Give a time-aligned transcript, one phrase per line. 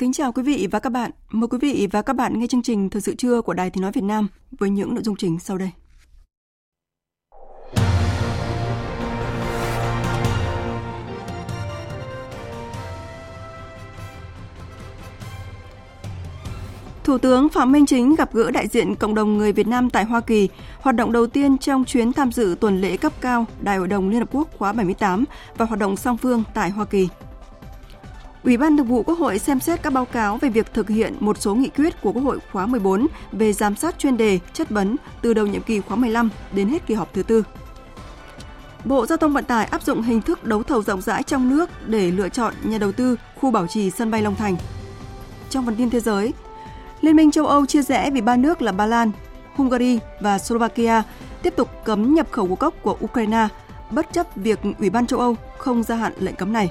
[0.00, 1.10] Kính chào quý vị và các bạn.
[1.30, 3.82] Mời quý vị và các bạn nghe chương trình Thời sự trưa của Đài Tiếng
[3.82, 4.28] Nói Việt Nam
[4.58, 5.70] với những nội dung chính sau đây.
[17.04, 20.04] Thủ tướng Phạm Minh Chính gặp gỡ đại diện cộng đồng người Việt Nam tại
[20.04, 20.48] Hoa Kỳ,
[20.80, 24.08] hoạt động đầu tiên trong chuyến tham dự tuần lễ cấp cao Đại hội đồng
[24.08, 25.24] Liên Hợp Quốc khóa 78
[25.56, 27.08] và hoạt động song phương tại Hoa Kỳ.
[28.44, 31.14] Ủy ban Thường vụ Quốc hội xem xét các báo cáo về việc thực hiện
[31.20, 34.70] một số nghị quyết của Quốc hội khóa 14 về giám sát chuyên đề, chất
[34.70, 37.44] vấn từ đầu nhiệm kỳ khóa 15 đến hết kỳ họp thứ tư.
[38.84, 41.70] Bộ Giao thông Vận tải áp dụng hình thức đấu thầu rộng rãi trong nước
[41.86, 44.56] để lựa chọn nhà đầu tư khu bảo trì sân bay Long Thành.
[45.50, 46.32] Trong phần tin thế giới,
[47.00, 49.10] Liên minh châu Âu chia rẽ vì ba nước là Ba Lan,
[49.54, 51.02] Hungary và Slovakia
[51.42, 53.48] tiếp tục cấm nhập khẩu ngũ cốc của Ukraine
[53.90, 56.68] bất chấp việc Ủy ban châu Âu không gia hạn lệnh cấm này.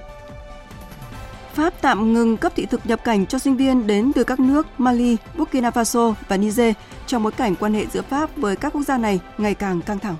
[1.60, 4.68] Pháp tạm ngừng cấp thị thực nhập cảnh cho sinh viên đến từ các nước
[4.78, 6.76] Mali, Burkina Faso và Niger
[7.08, 10.00] trong bối cảnh quan hệ giữa Pháp với các quốc gia này ngày càng căng
[10.00, 10.16] thẳng.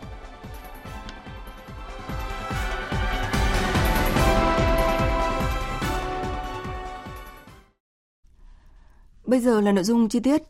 [9.26, 10.42] Bây giờ là nội dung chi tiết.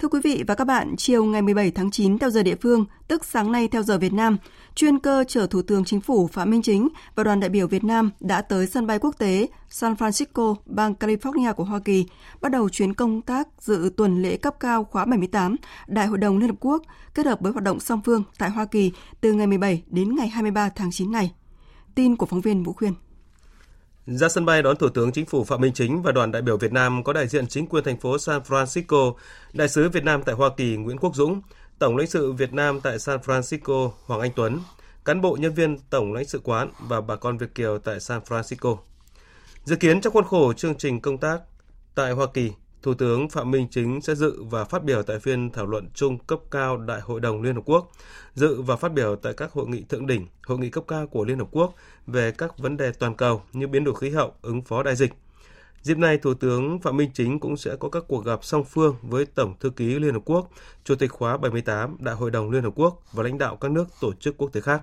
[0.00, 2.84] Thưa quý vị và các bạn, chiều ngày 17 tháng 9 theo giờ địa phương,
[3.08, 4.36] tức sáng nay theo giờ Việt Nam,
[4.74, 7.84] chuyên cơ chở Thủ tướng Chính phủ Phạm Minh Chính và đoàn đại biểu Việt
[7.84, 12.06] Nam đã tới sân bay quốc tế San Francisco, bang California của Hoa Kỳ,
[12.40, 15.56] bắt đầu chuyến công tác dự tuần lễ cấp cao khóa 78
[15.86, 16.82] Đại hội đồng Liên Hợp Quốc
[17.14, 20.28] kết hợp với hoạt động song phương tại Hoa Kỳ từ ngày 17 đến ngày
[20.28, 21.32] 23 tháng 9 này.
[21.94, 22.94] Tin của phóng viên Vũ Khuyên.
[24.10, 26.56] Ra sân bay đón Thủ tướng Chính phủ Phạm Minh Chính và đoàn đại biểu
[26.56, 29.14] Việt Nam có đại diện chính quyền thành phố San Francisco,
[29.52, 31.40] đại sứ Việt Nam tại Hoa Kỳ Nguyễn Quốc Dũng,
[31.78, 34.58] Tổng lãnh sự Việt Nam tại San Francisco Hoàng Anh Tuấn,
[35.04, 38.20] cán bộ nhân viên Tổng lãnh sự quán và bà con Việt Kiều tại San
[38.28, 38.76] Francisco.
[39.64, 41.40] Dự kiến trong khuôn khổ chương trình công tác
[41.94, 42.50] tại Hoa Kỳ,
[42.82, 46.18] Thủ tướng Phạm Minh Chính sẽ dự và phát biểu tại phiên thảo luận chung
[46.18, 47.92] cấp cao Đại hội đồng Liên Hợp Quốc,
[48.34, 51.24] dự và phát biểu tại các hội nghị thượng đỉnh, hội nghị cấp cao của
[51.24, 51.74] Liên Hợp Quốc
[52.06, 55.12] về các vấn đề toàn cầu như biến đổi khí hậu, ứng phó đại dịch.
[55.82, 58.96] Dịp này, Thủ tướng Phạm Minh Chính cũng sẽ có các cuộc gặp song phương
[59.02, 60.50] với Tổng Thư ký Liên Hợp Quốc,
[60.84, 63.88] Chủ tịch khóa 78 Đại hội đồng Liên Hợp Quốc và lãnh đạo các nước
[64.00, 64.82] tổ chức quốc tế khác.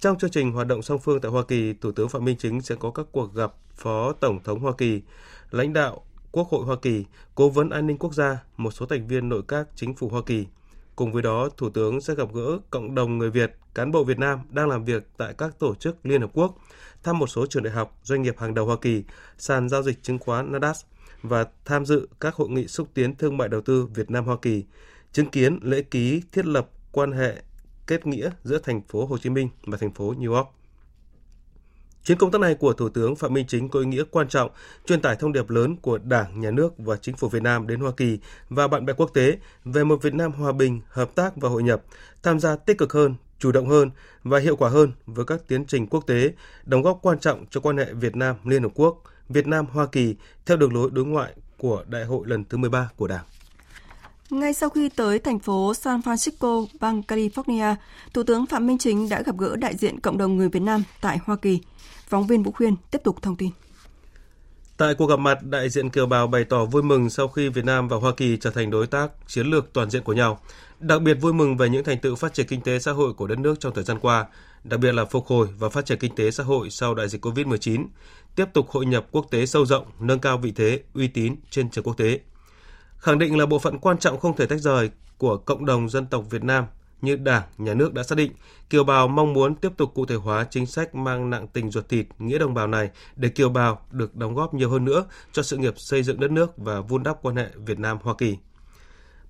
[0.00, 2.60] Trong chương trình hoạt động song phương tại Hoa Kỳ, Thủ tướng Phạm Minh Chính
[2.60, 5.02] sẽ có các cuộc gặp Phó Tổng thống Hoa Kỳ,
[5.50, 6.02] lãnh đạo
[6.34, 9.42] Quốc hội Hoa Kỳ, Cố vấn an ninh quốc gia, một số thành viên nội
[9.48, 10.46] các chính phủ Hoa Kỳ.
[10.96, 14.18] Cùng với đó, Thủ tướng sẽ gặp gỡ cộng đồng người Việt, cán bộ Việt
[14.18, 16.58] Nam đang làm việc tại các tổ chức Liên Hợp Quốc,
[17.02, 19.04] thăm một số trường đại học, doanh nghiệp hàng đầu Hoa Kỳ,
[19.38, 20.74] sàn giao dịch chứng khoán Nasdaq
[21.22, 24.36] và tham dự các hội nghị xúc tiến thương mại đầu tư Việt Nam Hoa
[24.42, 24.64] Kỳ,
[25.12, 27.42] chứng kiến lễ ký thiết lập quan hệ
[27.86, 30.48] kết nghĩa giữa thành phố Hồ Chí Minh và thành phố New York.
[32.04, 34.50] Chuyến công tác này của Thủ tướng Phạm Minh Chính có ý nghĩa quan trọng,
[34.86, 37.80] truyền tải thông điệp lớn của Đảng, Nhà nước và Chính phủ Việt Nam đến
[37.80, 41.36] Hoa Kỳ và bạn bè quốc tế về một Việt Nam hòa bình, hợp tác
[41.36, 41.82] và hội nhập,
[42.22, 43.90] tham gia tích cực hơn, chủ động hơn
[44.22, 46.32] và hiệu quả hơn với các tiến trình quốc tế,
[46.64, 49.86] đóng góp quan trọng cho quan hệ Việt Nam Liên Hợp Quốc, Việt Nam Hoa
[49.86, 50.16] Kỳ
[50.46, 53.24] theo đường lối đối ngoại của Đại hội lần thứ 13 của Đảng.
[54.30, 57.74] Ngay sau khi tới thành phố San Francisco, bang California,
[58.14, 60.82] Thủ tướng Phạm Minh Chính đã gặp gỡ đại diện cộng đồng người Việt Nam
[61.00, 61.60] tại Hoa Kỳ.
[62.14, 63.50] Phóng viên Vũ Khuyên tiếp tục thông tin.
[64.76, 67.64] Tại cuộc gặp mặt, đại diện kiều bào bày tỏ vui mừng sau khi Việt
[67.64, 70.40] Nam và Hoa Kỳ trở thành đối tác chiến lược toàn diện của nhau.
[70.80, 73.26] Đặc biệt vui mừng về những thành tựu phát triển kinh tế xã hội của
[73.26, 74.26] đất nước trong thời gian qua,
[74.64, 77.24] đặc biệt là phục hồi và phát triển kinh tế xã hội sau đại dịch
[77.24, 77.86] COVID-19,
[78.36, 81.70] tiếp tục hội nhập quốc tế sâu rộng, nâng cao vị thế, uy tín trên
[81.70, 82.20] trường quốc tế.
[82.98, 86.06] Khẳng định là bộ phận quan trọng không thể tách rời của cộng đồng dân
[86.06, 86.64] tộc Việt Nam
[87.04, 88.32] như Đảng, Nhà nước đã xác định,
[88.70, 91.88] kiều bào mong muốn tiếp tục cụ thể hóa chính sách mang nặng tình ruột
[91.88, 95.42] thịt nghĩa đồng bào này để kiều bào được đóng góp nhiều hơn nữa cho
[95.42, 98.36] sự nghiệp xây dựng đất nước và vun đắp quan hệ Việt Nam Hoa Kỳ.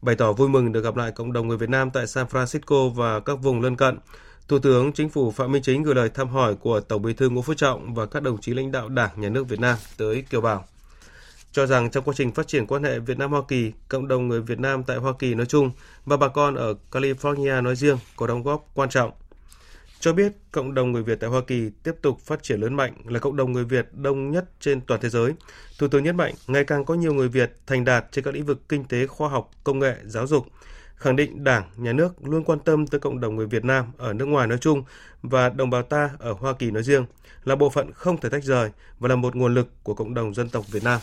[0.03, 2.91] Bày tỏ vui mừng được gặp lại cộng đồng người Việt Nam tại San Francisco
[2.91, 3.99] và các vùng lân cận,
[4.49, 7.29] Thủ tướng Chính phủ Phạm Minh Chính gửi lời thăm hỏi của Tổng Bí thư
[7.29, 10.25] Nguyễn Phú Trọng và các đồng chí lãnh đạo Đảng, Nhà nước Việt Nam tới
[10.31, 10.65] kiều bào.
[11.55, 14.29] Cho rằng trong quá trình phát triển quan hệ Việt Nam Hoa Kỳ, cộng đồng
[14.29, 15.71] người Việt Nam tại Hoa Kỳ nói chung
[16.05, 19.13] và bà con ở California nói riêng có đóng góp quan trọng.
[20.01, 22.95] Cho biết cộng đồng người Việt tại Hoa Kỳ tiếp tục phát triển lớn mạnh
[23.05, 25.33] là cộng đồng người Việt đông nhất trên toàn thế giới.
[25.79, 28.45] Thủ tướng nhấn mạnh ngày càng có nhiều người Việt thành đạt trên các lĩnh
[28.45, 30.47] vực kinh tế, khoa học, công nghệ, giáo dục,
[30.97, 34.13] khẳng định Đảng, Nhà nước luôn quan tâm tới cộng đồng người Việt Nam ở
[34.13, 34.85] nước ngoài nói chung
[35.23, 37.07] và đồng bào ta ở Hoa Kỳ nói riêng,
[37.45, 40.35] là bộ phận không thể tách rời và là một nguồn lực của cộng đồng
[40.35, 41.01] dân tộc Việt Nam.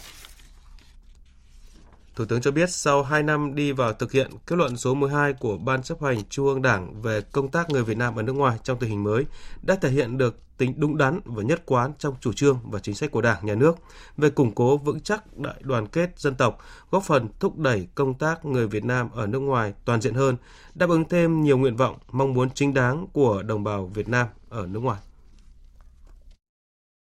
[2.16, 5.34] Thủ tướng cho biết sau 2 năm đi vào thực hiện kết luận số 12
[5.34, 8.34] của Ban chấp hành Trung ương Đảng về công tác người Việt Nam ở nước
[8.34, 9.25] ngoài trong tình hình mới
[9.62, 12.96] đã thể hiện được tính đúng đắn và nhất quán trong chủ trương và chính
[12.96, 13.75] sách của Đảng, Nhà nước
[14.18, 16.58] về củng cố vững chắc đại đoàn kết dân tộc,
[16.92, 20.36] góp phần thúc đẩy công tác người Việt Nam ở nước ngoài toàn diện hơn,
[20.75, 24.28] đáp ứng thêm nhiều nguyện vọng, mong muốn chính đáng của đồng bào Việt Nam
[24.50, 25.00] ở nước ngoài.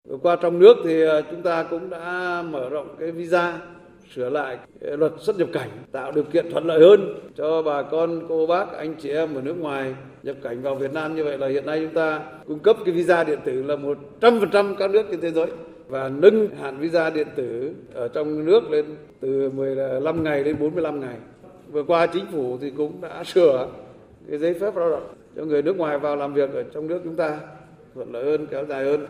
[0.10, 3.60] Vừa qua trong nước thì ờ, chúng ta cũng đã mở rộng cái visa
[4.16, 8.22] sửa lại luật xuất nhập cảnh tạo điều kiện thuận lợi hơn cho bà con
[8.30, 11.38] cô bác anh chị em ở nước ngoài nhập cảnh vào Việt Nam như vậy
[11.38, 14.50] là hiện nay chúng ta cung cấp cái visa điện tử là một trăm phần
[14.50, 15.48] trăm các nước trên thế giới
[15.88, 18.86] và nâng hạn visa điện tử ở trong nước lên
[19.20, 21.16] từ 15 ngày đến 45 ngày.
[21.72, 23.68] Vừa qua chính phủ thì cũng đã sửa
[24.30, 27.02] cái giấy phép lao động cho người nước ngoài vào làm việc ở trong nước
[27.04, 27.40] chúng ta
[27.96, 29.08] thuận lợi hơn, kéo dài hơn.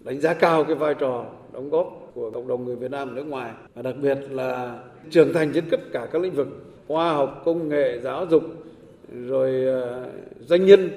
[0.00, 3.14] Đánh giá cao cái vai trò đóng góp của cộng đồng người Việt Nam ở
[3.14, 4.78] nước ngoài và đặc biệt là
[5.10, 6.48] trưởng thành trên tất cả các lĩnh vực
[6.88, 8.42] khoa học, công nghệ, giáo dục,
[9.26, 10.06] rồi ờ,
[10.40, 10.90] doanh nhân,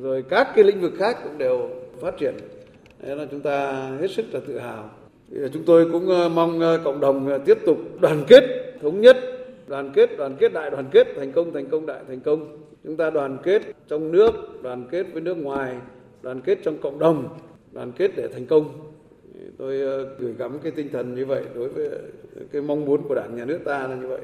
[0.00, 1.68] rồi các cái lĩnh vực khác cũng đều
[2.00, 2.34] phát triển.
[3.02, 4.90] nên là chúng ta hết sức là tự hào.
[5.52, 8.44] Chúng tôi cũng ờ, mong ờ, cộng đồng tiếp tục đoàn kết,
[8.82, 9.16] thống nhất,
[9.66, 12.58] đoàn kết, đoàn kết đại đoàn kết, thành công, thành công đại thành công.
[12.84, 15.76] Chúng ta đoàn kết trong nước, đoàn kết với nước ngoài,
[16.22, 17.28] đoàn kết trong cộng đồng,
[17.72, 18.91] đoàn kết để thành công
[19.58, 21.88] tôi ờ, gửi gắm cái tinh thần như vậy đối với
[22.52, 24.20] cái mong muốn của đảng nhà nước ta là như vậy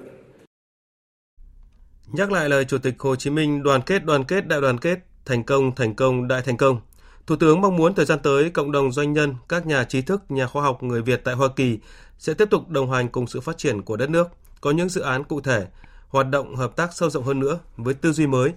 [2.13, 4.99] Nhắc lại lời Chủ tịch Hồ Chí Minh đoàn kết đoàn kết đại đoàn kết,
[5.25, 6.81] thành công thành công đại thành công.
[7.27, 10.23] Thủ tướng mong muốn thời gian tới cộng đồng doanh nhân, các nhà trí thức,
[10.29, 11.79] nhà khoa học người Việt tại Hoa Kỳ
[12.19, 14.29] sẽ tiếp tục đồng hành cùng sự phát triển của đất nước,
[14.61, 15.67] có những dự án cụ thể,
[16.09, 18.53] hoạt động hợp tác sâu rộng hơn nữa với tư duy mới,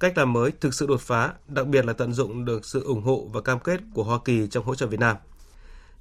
[0.00, 3.02] cách làm mới thực sự đột phá, đặc biệt là tận dụng được sự ủng
[3.02, 5.16] hộ và cam kết của Hoa Kỳ trong hỗ trợ Việt Nam.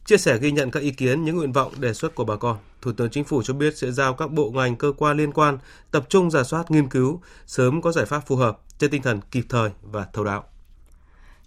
[0.06, 2.58] Chia sẻ ghi nhận các ý kiến, những nguyện vọng đề xuất của bà con,
[2.82, 5.58] Thủ tướng Chính phủ cho biết sẽ giao các bộ ngành cơ quan liên quan
[5.92, 9.20] tập trung giả soát nghiên cứu, sớm có giải pháp phù hợp trên tinh thần
[9.32, 10.44] kịp thời và thấu đáo.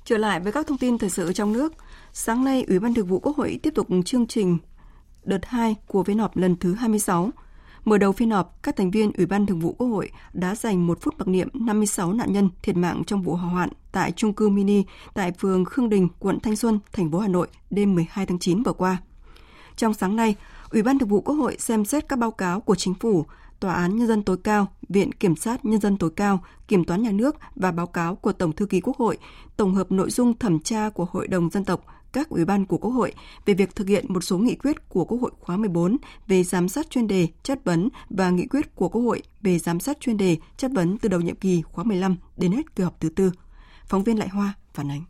[0.05, 1.73] Trở lại với các thông tin thời sự trong nước,
[2.13, 4.59] sáng nay Ủy ban Thường vụ Quốc hội tiếp tục chương trình
[5.25, 7.31] đợt 2 của phiên họp lần thứ 26
[7.89, 10.87] Mở đầu phiên họp, các thành viên Ủy ban Thường vụ Quốc hội đã dành
[10.87, 14.33] một phút mặc niệm 56 nạn nhân thiệt mạng trong vụ hỏa hoạn tại trung
[14.33, 18.27] cư mini tại phường Khương Đình, quận Thanh Xuân, thành phố Hà Nội đêm 12
[18.27, 18.97] tháng 9 vừa qua.
[19.77, 20.35] Trong sáng nay,
[20.71, 23.25] Ủy ban Thường vụ Quốc hội xem xét các báo cáo của Chính phủ,
[23.61, 27.03] Tòa án Nhân dân tối cao, Viện Kiểm sát Nhân dân tối cao, Kiểm toán
[27.03, 29.19] Nhà nước và báo cáo của Tổng thư ký Quốc hội,
[29.57, 31.85] tổng hợp nội dung thẩm tra của Hội đồng Dân tộc
[32.19, 33.13] các ủy ban của Quốc hội
[33.47, 36.69] về việc thực hiện một số nghị quyết của Quốc hội khóa 14 về giám
[36.69, 40.17] sát chuyên đề, chất vấn và nghị quyết của Quốc hội về giám sát chuyên
[40.17, 43.33] đề, chất vấn từ đầu nhiệm kỳ khóa 15 đến hết kỳ họp thứ tư.
[43.87, 45.03] Phóng viên Lại Hoa phản ánh.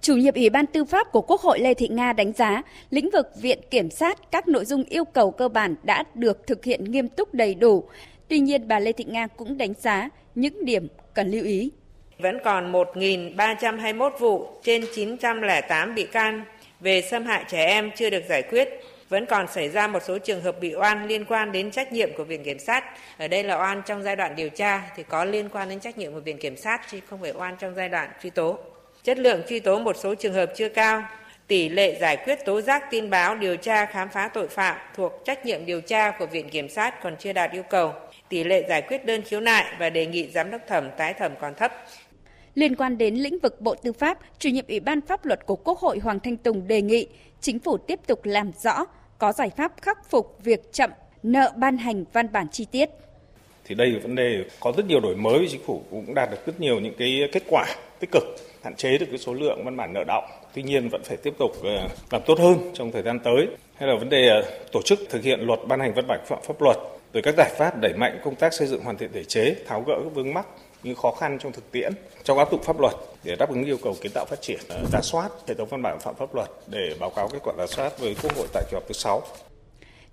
[0.00, 3.10] Chủ nhiệm Ủy ban Tư pháp của Quốc hội Lê Thị Nga đánh giá, lĩnh
[3.12, 6.84] vực viện kiểm sát các nội dung yêu cầu cơ bản đã được thực hiện
[6.84, 7.88] nghiêm túc đầy đủ.
[8.28, 11.70] Tuy nhiên, bà Lê Thị Nga cũng đánh giá những điểm cần lưu ý.
[12.18, 16.44] Vẫn còn 1.321 vụ trên 908 bị can
[16.80, 18.68] về xâm hại trẻ em chưa được giải quyết.
[19.08, 22.12] Vẫn còn xảy ra một số trường hợp bị oan liên quan đến trách nhiệm
[22.16, 22.84] của Viện Kiểm sát.
[23.18, 25.98] Ở đây là oan trong giai đoạn điều tra thì có liên quan đến trách
[25.98, 28.58] nhiệm của Viện Kiểm sát chứ không phải oan trong giai đoạn truy tố.
[29.02, 31.02] Chất lượng truy tố một số trường hợp chưa cao,
[31.46, 35.22] tỷ lệ giải quyết tố giác tin báo điều tra khám phá tội phạm thuộc
[35.24, 37.92] trách nhiệm điều tra của Viện Kiểm sát còn chưa đạt yêu cầu.
[38.28, 41.32] Tỷ lệ giải quyết đơn khiếu nại và đề nghị giám đốc thẩm tái thẩm
[41.40, 41.72] còn thấp.
[42.54, 45.56] Liên quan đến lĩnh vực Bộ Tư pháp, chủ nhiệm Ủy ban pháp luật của
[45.56, 47.06] Quốc hội Hoàng Thanh Tùng đề nghị
[47.40, 48.84] chính phủ tiếp tục làm rõ,
[49.18, 50.90] có giải pháp khắc phục việc chậm
[51.22, 52.90] nợ ban hành văn bản chi tiết.
[53.64, 56.46] Thì đây là vấn đề có rất nhiều đổi mới, chính phủ cũng đạt được
[56.46, 57.66] rất nhiều những cái kết quả
[58.00, 58.22] tích cực,
[58.62, 60.24] hạn chế được cái số lượng văn bản nợ động.
[60.54, 63.46] Tuy nhiên vẫn phải tiếp tục ờ, làm tốt hơn trong thời gian tới.
[63.74, 64.42] Hay là vấn đề ờ,
[64.72, 66.76] tổ chức thực hiện luật ban hành văn bản phạm pháp luật,
[67.12, 69.84] rồi các giải pháp đẩy mạnh công tác xây dựng hoàn thiện thể chế, tháo
[69.86, 70.46] gỡ các vướng mắc
[70.84, 71.92] những khó khăn trong thực tiễn
[72.24, 74.84] trong áp dụng pháp luật để đáp ứng yêu cầu kiến tạo phát triển, ờ,
[74.92, 77.66] giả soát hệ thống văn bản phạm pháp luật để báo cáo kết quả giả
[77.66, 79.22] soát với Quốc hội tại kỳ họp thứ 6.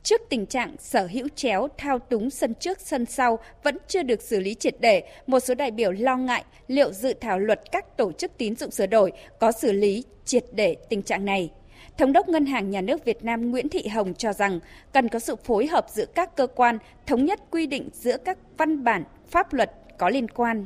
[0.04, 4.22] Trước tình trạng sở hữu chéo thao túng sân trước sân sau vẫn chưa được
[4.22, 7.98] xử lý triệt để, một số đại biểu lo ngại liệu dự thảo luật các
[7.98, 11.52] tổ chức tín dụng sửa đổi có xử lý triệt để tình trạng này.
[11.98, 14.60] Thống đốc Ngân hàng Nhà nước Việt Nam Nguyễn Thị Hồng cho rằng
[14.94, 18.38] cần có sự phối hợp giữa các cơ quan, thống nhất quy định giữa các
[18.58, 20.66] văn bản, pháp luật có liên quan.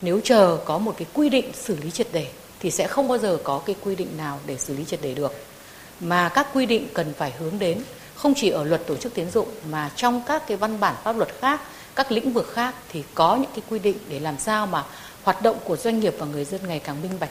[0.00, 2.26] Nếu chờ có một cái quy định xử lý triệt để
[2.60, 5.14] thì sẽ không bao giờ có cái quy định nào để xử lý triệt để
[5.14, 5.32] được.
[6.00, 7.82] Mà các quy định cần phải hướng đến
[8.14, 11.16] không chỉ ở luật tổ chức tiến dụng mà trong các cái văn bản pháp
[11.16, 11.60] luật khác,
[11.94, 14.84] các lĩnh vực khác thì có những cái quy định để làm sao mà
[15.22, 17.30] hoạt động của doanh nghiệp và người dân ngày càng minh bạch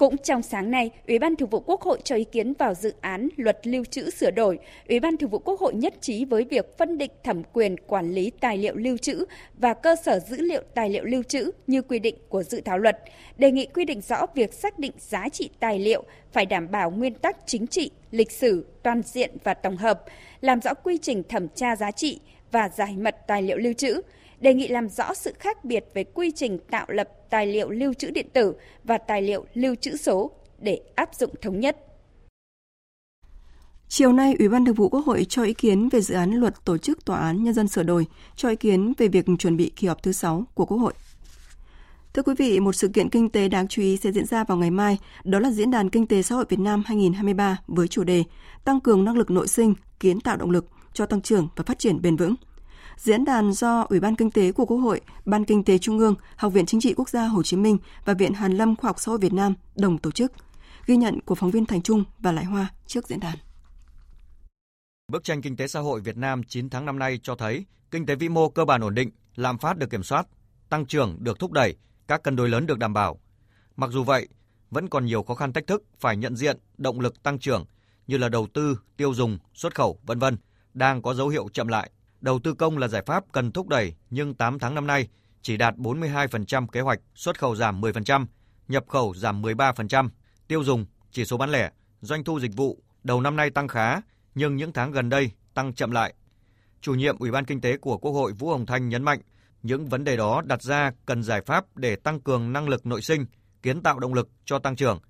[0.00, 2.94] cũng trong sáng nay, Ủy ban Thường vụ Quốc hội cho ý kiến vào dự
[3.00, 4.58] án luật lưu trữ sửa đổi.
[4.88, 8.12] Ủy ban Thường vụ Quốc hội nhất trí với việc phân định thẩm quyền quản
[8.12, 11.82] lý tài liệu lưu trữ và cơ sở dữ liệu tài liệu lưu trữ như
[11.82, 12.98] quy định của dự thảo luật,
[13.38, 16.90] đề nghị quy định rõ việc xác định giá trị tài liệu phải đảm bảo
[16.90, 20.04] nguyên tắc chính trị, lịch sử, toàn diện và tổng hợp,
[20.40, 22.20] làm rõ quy trình thẩm tra giá trị
[22.52, 24.00] và giải mật tài liệu lưu trữ,
[24.40, 27.94] đề nghị làm rõ sự khác biệt về quy trình tạo lập tài liệu lưu
[27.94, 28.54] trữ điện tử
[28.84, 31.76] và tài liệu lưu trữ số để áp dụng thống nhất.
[33.88, 36.64] Chiều nay, Ủy ban Thường vụ Quốc hội cho ý kiến về dự án luật
[36.64, 38.06] tổ chức tòa án nhân dân sửa đổi,
[38.36, 40.92] cho ý kiến về việc chuẩn bị kỳ họp thứ 6 của Quốc hội.
[42.12, 44.58] Thưa quý vị, một sự kiện kinh tế đáng chú ý sẽ diễn ra vào
[44.58, 48.04] ngày mai, đó là Diễn đàn Kinh tế Xã hội Việt Nam 2023 với chủ
[48.04, 48.24] đề
[48.64, 51.78] Tăng cường năng lực nội sinh, kiến tạo động lực cho tăng trưởng và phát
[51.78, 52.34] triển bền vững–
[53.00, 56.14] Diễn đàn do Ủy ban Kinh tế của Quốc hội, Ban Kinh tế Trung ương,
[56.36, 59.00] Học viện Chính trị Quốc gia Hồ Chí Minh và Viện Hàn Lâm Khoa học
[59.00, 60.32] Xã hội Việt Nam đồng tổ chức.
[60.86, 63.36] Ghi nhận của phóng viên Thành Trung và Lại Hoa trước diễn đàn.
[65.12, 68.06] Bức tranh kinh tế xã hội Việt Nam 9 tháng năm nay cho thấy kinh
[68.06, 70.26] tế vĩ mô cơ bản ổn định, lạm phát được kiểm soát,
[70.68, 71.76] tăng trưởng được thúc đẩy,
[72.08, 73.20] các cân đối lớn được đảm bảo.
[73.76, 74.28] Mặc dù vậy,
[74.70, 77.64] vẫn còn nhiều khó khăn thách thức phải nhận diện động lực tăng trưởng
[78.06, 80.36] như là đầu tư, tiêu dùng, xuất khẩu, vân vân
[80.74, 81.90] đang có dấu hiệu chậm lại.
[82.20, 85.08] Đầu tư công là giải pháp cần thúc đẩy nhưng 8 tháng năm nay
[85.42, 88.26] chỉ đạt 42% kế hoạch, xuất khẩu giảm 10%,
[88.68, 90.08] nhập khẩu giảm 13%,
[90.48, 94.00] tiêu dùng, chỉ số bán lẻ, doanh thu dịch vụ đầu năm nay tăng khá
[94.34, 96.14] nhưng những tháng gần đây tăng chậm lại.
[96.80, 99.20] Chủ nhiệm Ủy ban Kinh tế của Quốc hội Vũ Hồng Thanh nhấn mạnh
[99.62, 103.02] những vấn đề đó đặt ra cần giải pháp để tăng cường năng lực nội
[103.02, 103.26] sinh,
[103.62, 105.00] kiến tạo động lực cho tăng trưởng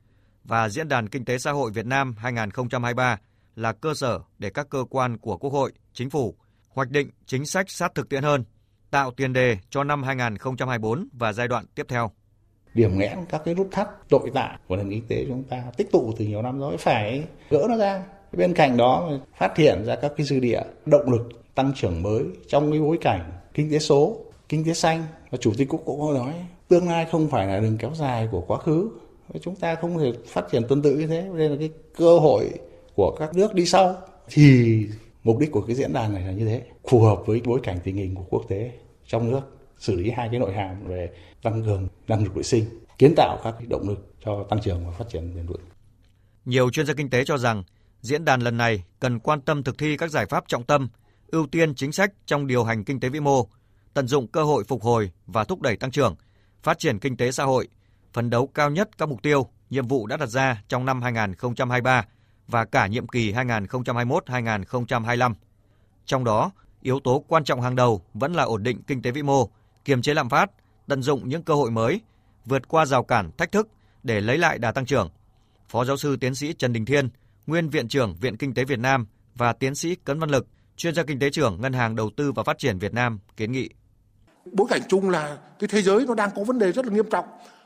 [0.44, 3.18] và Diễn đàn Kinh tế Xã hội Việt Nam 2023
[3.54, 6.36] là cơ sở để các cơ quan của Quốc hội, Chính phủ
[6.74, 8.44] hoạch định chính sách sát thực tiễn hơn,
[8.90, 12.10] tạo tiền đề cho năm 2024 và giai đoạn tiếp theo.
[12.74, 15.92] Điểm nghẽn các cái nút thắt tội tạ của nền kinh tế chúng ta tích
[15.92, 18.02] tụ từ nhiều năm rồi phải gỡ nó ra.
[18.32, 22.24] Bên cạnh đó phát hiện ra các cái dư địa động lực tăng trưởng mới
[22.48, 24.16] trong cái bối cảnh kinh tế số,
[24.48, 26.34] kinh tế xanh và chủ tịch quốc cũng nói
[26.68, 28.90] tương lai không phải là đường kéo dài của quá khứ
[29.40, 32.50] chúng ta không thể phát triển tương tự như thế nên là cái cơ hội
[32.94, 33.96] của các nước đi sau
[34.28, 34.86] thì
[35.24, 37.78] Mục đích của cái diễn đàn này là như thế, phù hợp với bối cảnh
[37.84, 38.72] tình hình của quốc tế
[39.06, 39.40] trong nước,
[39.78, 41.10] xử lý hai cái nội hàm về
[41.42, 42.64] tăng cường năng lực vệ sinh,
[42.98, 45.60] kiến tạo các cái động lực cho tăng trưởng và phát triển bền vững.
[46.44, 47.64] Nhiều chuyên gia kinh tế cho rằng
[48.00, 50.88] diễn đàn lần này cần quan tâm thực thi các giải pháp trọng tâm,
[51.26, 53.46] ưu tiên chính sách trong điều hành kinh tế vĩ mô,
[53.94, 56.16] tận dụng cơ hội phục hồi và thúc đẩy tăng trưởng,
[56.62, 57.68] phát triển kinh tế xã hội,
[58.12, 62.06] phấn đấu cao nhất các mục tiêu, nhiệm vụ đã đặt ra trong năm 2023
[62.50, 65.34] và cả nhiệm kỳ 2021-2025.
[66.04, 69.22] Trong đó, yếu tố quan trọng hàng đầu vẫn là ổn định kinh tế vĩ
[69.22, 69.50] mô,
[69.84, 70.50] kiềm chế lạm phát,
[70.86, 72.00] tận dụng những cơ hội mới,
[72.44, 73.68] vượt qua rào cản, thách thức
[74.02, 75.10] để lấy lại đà tăng trưởng.
[75.68, 77.08] Phó giáo sư tiến sĩ Trần Đình Thiên,
[77.46, 80.94] nguyên viện trưởng Viện Kinh tế Việt Nam và tiến sĩ Cấn Văn Lực, chuyên
[80.94, 83.68] gia kinh tế trưởng Ngân hàng Đầu tư và Phát triển Việt Nam kiến nghị.
[84.52, 87.10] Bối cảnh chung là cái thế giới nó đang có vấn đề rất là nghiêm
[87.10, 87.24] trọng.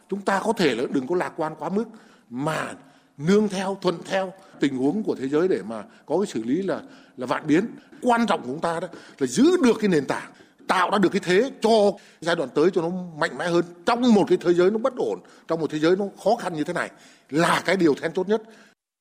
[0.08, 1.84] Chúng ta có thể là đừng có lạc quan quá mức
[2.30, 2.72] mà
[3.18, 6.62] nương theo, thuận theo tình huống của thế giới để mà có cái xử lý
[6.62, 6.80] là
[7.16, 7.66] là vạn biến.
[8.02, 10.32] Quan trọng của chúng ta đó là giữ được cái nền tảng,
[10.66, 11.70] tạo ra được cái thế cho
[12.20, 13.64] giai đoạn tới cho nó mạnh mẽ hơn.
[13.86, 15.18] Trong một cái thế giới nó bất ổn,
[15.48, 16.90] trong một thế giới nó khó khăn như thế này
[17.30, 18.42] là cái điều then chốt nhất.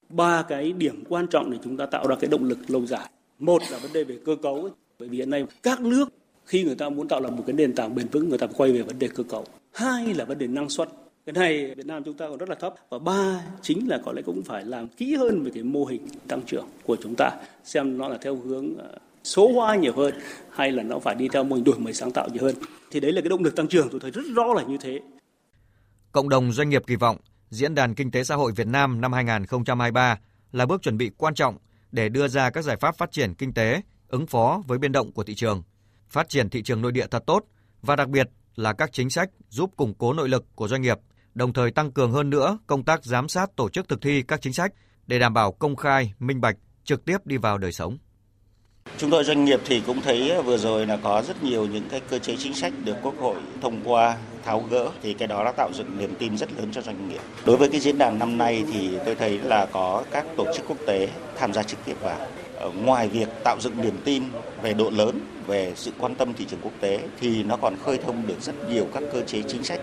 [0.09, 3.09] Ba cái điểm quan trọng để chúng ta tạo ra cái động lực lâu dài.
[3.39, 4.71] Một là vấn đề về cơ cấu ấy.
[4.99, 6.05] bởi vì hiện nay các nước,
[6.45, 8.71] khi người ta muốn tạo lập một cái nền tảng bền vững, người ta quay
[8.71, 9.45] về vấn đề cơ cấu.
[9.73, 10.89] Hai là vấn đề năng suất
[11.25, 14.13] cái này Việt Nam chúng ta còn rất là thấp và ba chính là có
[14.13, 17.31] lẽ cũng phải làm kỹ hơn về cái mô hình tăng trưởng của chúng ta,
[17.63, 20.13] xem nó là theo hướng ờ, số hóa nhiều hơn
[20.49, 22.55] hay là nó phải đi theo mô hình đổi mới sáng tạo nhiều hơn.
[22.91, 24.99] Thì đấy là cái động lực tăng trưởng, tôi thấy rất rõ là như thế.
[26.11, 27.17] Cộng đồng doanh nghiệp kỳ vọng
[27.49, 30.19] diễn đàn kinh tế xã hội Việt Nam năm 2023
[30.51, 31.57] là bước chuẩn bị quan trọng
[31.91, 35.11] để đưa ra các giải pháp phát triển kinh tế, ứng phó với biến động
[35.11, 35.63] của thị trường,
[36.09, 37.45] phát triển thị trường nội địa thật tốt
[37.81, 40.97] và đặc biệt là các chính sách giúp củng cố nội lực của doanh nghiệp
[41.35, 44.41] đồng thời tăng cường hơn nữa công tác giám sát tổ chức thực thi các
[44.41, 44.73] chính sách
[45.07, 47.97] để đảm bảo công khai, minh bạch, trực tiếp đi vào đời sống.
[48.97, 52.01] Chúng tôi doanh nghiệp thì cũng thấy vừa rồi là có rất nhiều những cái
[52.09, 55.51] cơ chế chính sách được Quốc hội thông qua tháo gỡ thì cái đó đã
[55.51, 57.21] tạo dựng niềm tin rất lớn cho doanh nghiệp.
[57.45, 60.65] Đối với cái diễn đàn năm nay thì tôi thấy là có các tổ chức
[60.67, 62.27] quốc tế tham gia trực tiếp vào.
[62.63, 64.23] Ờ, ngoài việc tạo dựng niềm tin
[64.61, 67.97] về độ lớn, về sự quan tâm thị trường quốc tế thì nó còn khơi
[67.97, 69.79] thông được rất nhiều các cơ chế chính sách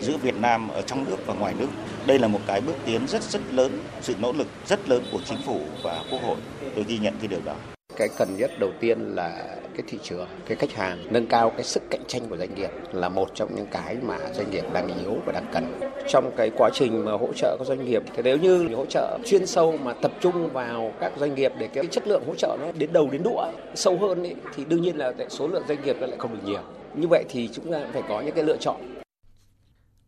[0.00, 1.68] giữa Việt Nam ở trong nước và ngoài nước.
[2.06, 5.20] Đây là một cái bước tiến rất rất lớn, sự nỗ lực rất lớn của
[5.24, 6.36] chính phủ và quốc hội.
[6.74, 7.73] Tôi ghi nhận cái điều đó.
[7.96, 11.64] Cái cần nhất đầu tiên là cái thị trường, cái khách hàng, nâng cao cái
[11.64, 14.98] sức cạnh tranh của doanh nghiệp là một trong những cái mà doanh nghiệp đang
[14.98, 15.80] yếu và đang cần.
[16.08, 19.18] Trong cái quá trình mà hỗ trợ các doanh nghiệp thì nếu như hỗ trợ
[19.26, 22.56] chuyên sâu mà tập trung vào các doanh nghiệp để cái chất lượng hỗ trợ
[22.60, 25.82] nó đến đầu đến đũa sâu hơn ý, thì đương nhiên là số lượng doanh
[25.84, 26.62] nghiệp nó lại không được nhiều.
[26.94, 28.76] Như vậy thì chúng ta phải có những cái lựa chọn.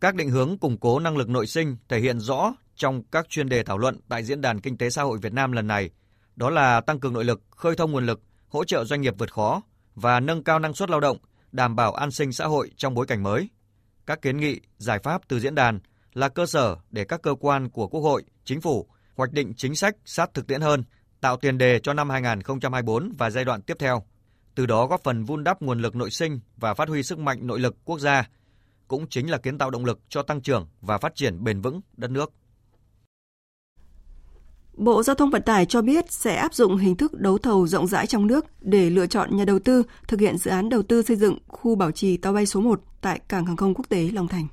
[0.00, 3.48] Các định hướng củng cố năng lực nội sinh thể hiện rõ trong các chuyên
[3.48, 5.90] đề thảo luận tại Diễn đàn Kinh tế Xã hội Việt Nam lần này–
[6.36, 9.32] đó là tăng cường nội lực, khơi thông nguồn lực, hỗ trợ doanh nghiệp vượt
[9.32, 9.62] khó
[9.94, 11.18] và nâng cao năng suất lao động,
[11.52, 13.50] đảm bảo an sinh xã hội trong bối cảnh mới.
[14.06, 15.80] Các kiến nghị, giải pháp từ diễn đàn
[16.14, 19.74] là cơ sở để các cơ quan của Quốc hội, Chính phủ hoạch định chính
[19.74, 20.84] sách sát thực tiễn hơn,
[21.20, 24.02] tạo tiền đề cho năm 2024 và giai đoạn tiếp theo.
[24.54, 27.46] Từ đó góp phần vun đắp nguồn lực nội sinh và phát huy sức mạnh
[27.46, 28.28] nội lực quốc gia,
[28.88, 31.80] cũng chính là kiến tạo động lực cho tăng trưởng và phát triển bền vững
[31.96, 32.32] đất nước.
[34.76, 37.86] Bộ Giao thông Vận tải cho biết sẽ áp dụng hình thức đấu thầu rộng
[37.86, 41.02] rãi trong nước để lựa chọn nhà đầu tư thực hiện dự án đầu tư
[41.02, 44.10] xây dựng khu bảo trì tàu bay số 1 tại Cảng hàng không quốc tế
[44.12, 44.46] Long Thành.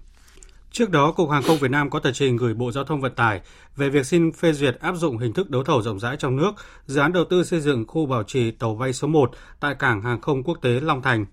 [0.72, 3.15] Trước đó, Cục Hàng không Việt Nam có tờ trình gửi Bộ Giao thông Vận
[3.15, 3.42] tải
[3.75, 6.51] về việc xin phê duyệt áp dụng hình thức đấu thầu rộng rãi trong nước
[6.86, 10.01] dự án đầu tư xây dựng khu bảo trì tàu bay số 1 tại Cảng
[10.01, 11.25] hàng không quốc tế Long Thành.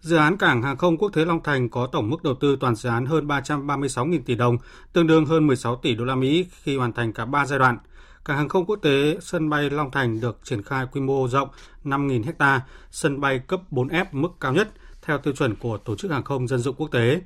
[0.00, 2.74] Dự án Cảng hàng không quốc tế Long Thành có tổng mức đầu tư toàn
[2.74, 4.58] dự án hơn 336.000 tỷ đồng,
[4.92, 7.78] tương đương hơn 16 tỷ đô la Mỹ khi hoàn thành cả 3 giai đoạn–
[8.24, 11.48] Cảng hàng không quốc tế sân bay Long Thành được triển khai quy mô rộng
[11.84, 12.60] 5.000 ha,
[12.90, 14.68] sân bay cấp 4F mức cao nhất
[15.02, 17.20] theo tiêu chuẩn của Tổ chức Hàng không Dân dụng Quốc tế.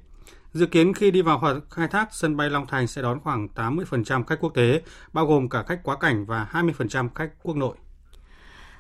[0.53, 3.49] Dự kiến khi đi vào hoạt khai thác, sân bay Long Thành sẽ đón khoảng
[3.55, 4.83] 80% khách quốc tế,
[5.13, 7.75] bao gồm cả khách quá cảnh và 20% khách quốc nội.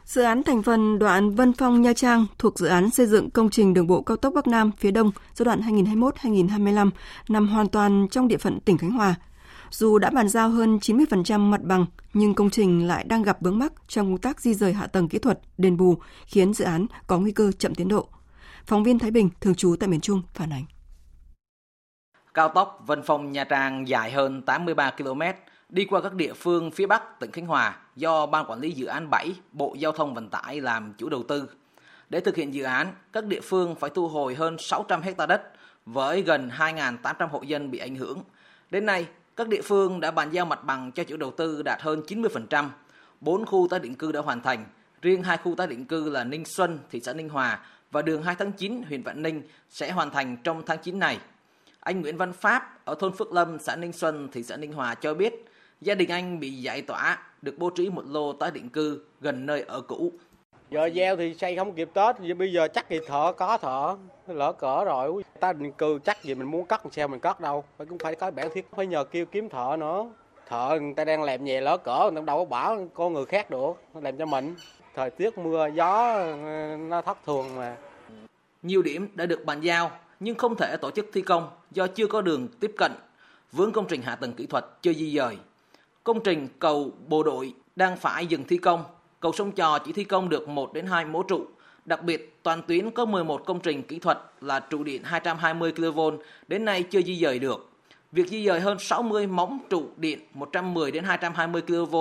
[0.04, 3.50] Dự án thành phần đoạn Vân Phong Nha Trang thuộc dự án xây dựng công
[3.50, 6.90] trình đường bộ cao tốc Bắc Nam phía Đông giai đoạn 2021-2025
[7.28, 9.14] nằm hoàn toàn trong địa phận tỉnh Khánh Hòa,
[9.74, 13.58] dù đã bàn giao hơn 90% mặt bằng, nhưng công trình lại đang gặp vướng
[13.58, 16.86] mắc trong công tác di rời hạ tầng kỹ thuật, đền bù, khiến dự án
[17.06, 18.08] có nguy cơ chậm tiến độ.
[18.66, 20.64] Phóng viên Thái Bình, thường trú tại miền Trung, phản ánh.
[22.34, 25.22] Cao tốc Vân Phong Nha Trang dài hơn 83 km,
[25.68, 28.86] đi qua các địa phương phía Bắc tỉnh Khánh Hòa do Ban Quản lý Dự
[28.86, 31.48] án 7 Bộ Giao thông Vận tải làm chủ đầu tư.
[32.08, 35.52] Để thực hiện dự án, các địa phương phải thu hồi hơn 600 hecta đất
[35.86, 38.22] với gần 2.800 hộ dân bị ảnh hưởng.
[38.70, 39.06] Đến nay,
[39.36, 42.68] các địa phương đã bàn giao mặt bằng cho chủ đầu tư đạt hơn 90%.
[43.20, 44.64] 4 khu tái định cư đã hoàn thành,
[45.02, 48.22] riêng hai khu tái định cư là Ninh Xuân, thị xã Ninh Hòa và đường
[48.22, 51.18] 2 tháng 9, huyện Vạn Ninh sẽ hoàn thành trong tháng 9 này.
[51.80, 54.94] Anh Nguyễn Văn Pháp ở thôn Phước Lâm, xã Ninh Xuân, thị xã Ninh Hòa
[54.94, 55.44] cho biết,
[55.80, 59.46] gia đình anh bị giải tỏa, được bố trí một lô tái định cư gần
[59.46, 60.12] nơi ở cũ.
[60.70, 63.96] Giờ gieo thì xây không kịp Tết, bây giờ chắc thì thợ có thợ,
[64.26, 65.24] lỡ cỡ rồi.
[65.40, 68.14] Ta định cư chắc gì mình muốn cắt sao mình cắt đâu, phải cũng phải
[68.14, 70.06] có bản thiết, phải nhờ kêu kiếm thợ nữa.
[70.48, 73.24] Thợ người ta đang làm về lỡ cỡ, người ta đâu có bảo con người
[73.24, 74.54] khác được, làm cho mình.
[74.94, 76.24] Thời tiết mưa gió
[76.78, 77.76] nó thất thường mà.
[78.62, 82.06] Nhiều điểm đã được bàn giao nhưng không thể tổ chức thi công do chưa
[82.06, 82.92] có đường tiếp cận,
[83.52, 85.36] vướng công trình hạ tầng kỹ thuật chưa di dời.
[86.04, 88.84] Công trình cầu bộ đội đang phải dừng thi công
[89.24, 91.46] cầu sông Trò chỉ thi công được 1 đến 2 mố trụ.
[91.84, 96.00] Đặc biệt, toàn tuyến có 11 công trình kỹ thuật là trụ điện 220 kV
[96.48, 97.70] đến nay chưa di dời được.
[98.12, 101.96] Việc di dời hơn 60 móng trụ điện 110 đến 220 kV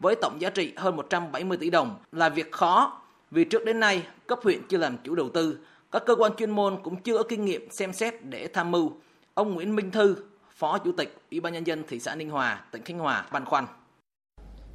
[0.00, 4.02] với tổng giá trị hơn 170 tỷ đồng là việc khó vì trước đến nay
[4.26, 5.58] cấp huyện chưa làm chủ đầu tư,
[5.92, 8.92] các cơ quan chuyên môn cũng chưa có kinh nghiệm xem xét để tham mưu.
[9.34, 10.16] Ông Nguyễn Minh Thư,
[10.56, 13.44] Phó Chủ tịch Ủy ban nhân dân thị xã Ninh Hòa, tỉnh Khánh Hòa băn
[13.44, 13.66] khoăn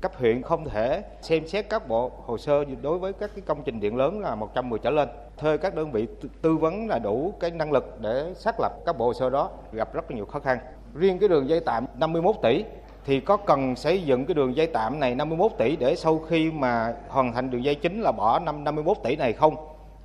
[0.02, 3.64] cấp huyện không thể xem xét các bộ hồ sơ đối với các cái công
[3.64, 5.10] trình điện lớn là 110 trở lên.
[5.38, 6.08] Thuê các đơn vị
[6.42, 9.50] tư vấn là đủ cái năng lực để xác lập các bộ hồ sơ đó,
[9.72, 10.58] gặp rất nhiều khó khăn.
[10.96, 12.66] Riêng cái đường dây tạm 51 tỷ
[13.06, 16.52] thì có cần xây dựng cái đường dây tạm này 51 tỷ để sau khi
[16.52, 19.56] mà hoàn thành đường dây chính là bỏ năm 51 tỷ này không?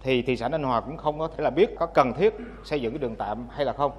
[0.02, 2.80] Thì thị xã Ninh Hòa cũng không có thể là biết có cần thiết xây
[2.80, 3.92] dựng cái đường tạm hay là không.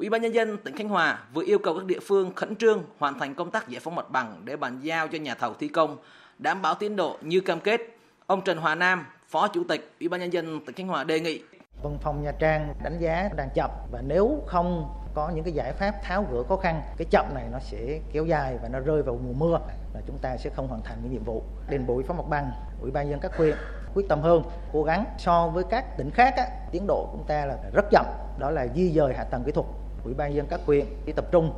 [0.00, 2.82] Ủy ban nhân dân tỉnh Khánh Hòa vừa yêu cầu các địa phương khẩn trương
[2.98, 5.68] hoàn thành công tác giải phóng mặt bằng để bàn giao cho nhà thầu thi
[5.68, 5.96] công,
[6.38, 7.80] đảm bảo tiến độ như cam kết.
[8.26, 11.20] Ông Trần Hòa Nam, Phó Chủ tịch Ủy ban nhân dân tỉnh Khánh Hòa đề
[11.20, 11.42] nghị.
[11.82, 15.72] Văn phòng Nha Trang đánh giá đang chậm và nếu không có những cái giải
[15.72, 19.02] pháp tháo gỡ khó khăn cái chậm này nó sẽ kéo dài và nó rơi
[19.02, 19.60] vào mùa mưa
[19.94, 21.42] là chúng ta sẽ không hoàn thành cái nhiệm vụ.
[21.68, 23.56] Đền bù phó mặt bằng ủy ban dân các huyện
[23.94, 27.46] quyết tâm hơn cố gắng so với các tỉnh khác á, tiến độ chúng ta
[27.46, 28.06] là rất chậm.
[28.38, 29.66] Đó là di dời hạ tầng kỹ thuật
[30.04, 31.52] ủy ban dân các huyện đi tập trung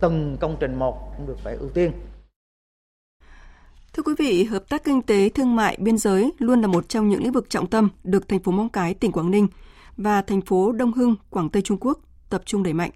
[0.00, 1.92] từng công trình một cũng được phải ưu tiên
[3.92, 7.08] Thưa quý vị, hợp tác kinh tế, thương mại, biên giới luôn là một trong
[7.08, 9.48] những lĩnh vực trọng tâm được thành phố Móng Cái, tỉnh Quảng Ninh
[9.96, 11.98] và thành phố Đông Hưng, Quảng Tây Trung Quốc
[12.30, 12.90] tập trung đẩy mạnh.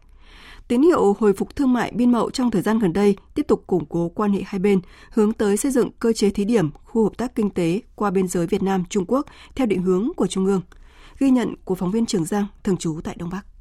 [0.68, 3.64] Tín hiệu hồi phục thương mại biên mậu trong thời gian gần đây tiếp tục
[3.66, 7.04] củng cố quan hệ hai bên, hướng tới xây dựng cơ chế thí điểm khu
[7.04, 10.26] hợp tác kinh tế qua biên giới Việt Nam Trung Quốc theo định hướng của
[10.26, 10.60] Trung ương.
[11.18, 13.51] Ghi nhận của phóng viên Trường Giang thường trú tại Đông Bắc.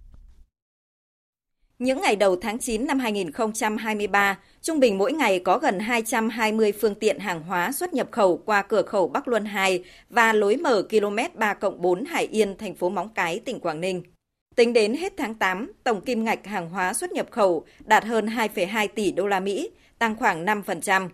[1.81, 6.95] Những ngày đầu tháng 9 năm 2023, trung bình mỗi ngày có gần 220 phương
[6.95, 10.83] tiện hàng hóa xuất nhập khẩu qua cửa khẩu Bắc Luân 2 và lối mở
[10.89, 14.03] km 3 4 Hải Yên, thành phố Móng Cái, tỉnh Quảng Ninh.
[14.55, 18.25] Tính đến hết tháng 8, tổng kim ngạch hàng hóa xuất nhập khẩu đạt hơn
[18.25, 21.09] 2,2 tỷ đô la Mỹ, tăng khoảng 5%.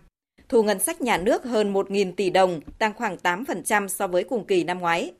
[0.48, 4.44] Thu ngân sách nhà nước hơn 1.000 tỷ đồng, tăng khoảng 8% so với cùng
[4.44, 5.12] kỳ năm ngoái.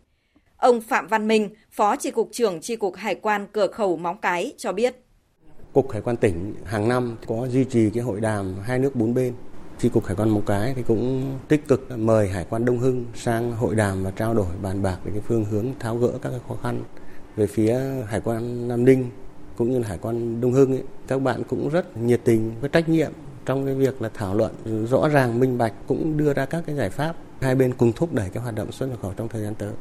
[0.57, 4.19] Ông Phạm Văn Minh, Phó Tri cục trưởng Tri cục Hải quan cửa khẩu Móng
[4.23, 4.97] Cái cho biết.
[5.79, 9.15] Cục Hải quan tỉnh hàng năm có duy trì cái hội đàm hai nước bốn
[9.15, 9.35] bên.
[9.79, 13.05] Chi cục Hải quan Móng Cái thì cũng tích cực mời Hải quan Đông Hưng
[13.15, 16.31] sang hội đàm và trao đổi bàn bạc về cái phương hướng tháo gỡ các
[16.31, 16.83] cái khó khăn
[17.37, 19.11] về phía Hải quan Nam Ninh
[19.57, 22.71] cũng như là Hải quan Đông Hưng ấy, các bạn cũng rất nhiệt tình với
[22.71, 23.13] trách nhiệm
[23.47, 26.77] trong cái việc là thảo luận rõ ràng minh bạch cũng đưa ra các cái
[26.77, 29.43] giải pháp hai bên cùng thúc đẩy cái hoạt động xuất nhập khẩu trong thời
[29.43, 29.73] gian tới.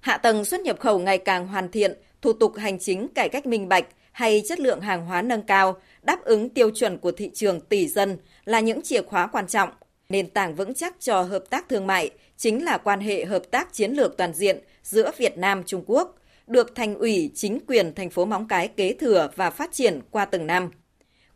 [0.00, 3.46] Hạ tầng xuất nhập khẩu ngày càng hoàn thiện, thủ tục hành chính cải cách
[3.46, 7.30] minh bạch hay chất lượng hàng hóa nâng cao, đáp ứng tiêu chuẩn của thị
[7.34, 9.68] trường tỷ dân là những chìa khóa quan trọng.
[10.08, 13.72] Nền tảng vững chắc cho hợp tác thương mại chính là quan hệ hợp tác
[13.72, 18.10] chiến lược toàn diện giữa Việt Nam Trung Quốc, được thành ủy, chính quyền thành
[18.10, 20.70] phố Móng Cái kế thừa và phát triển qua từng năm.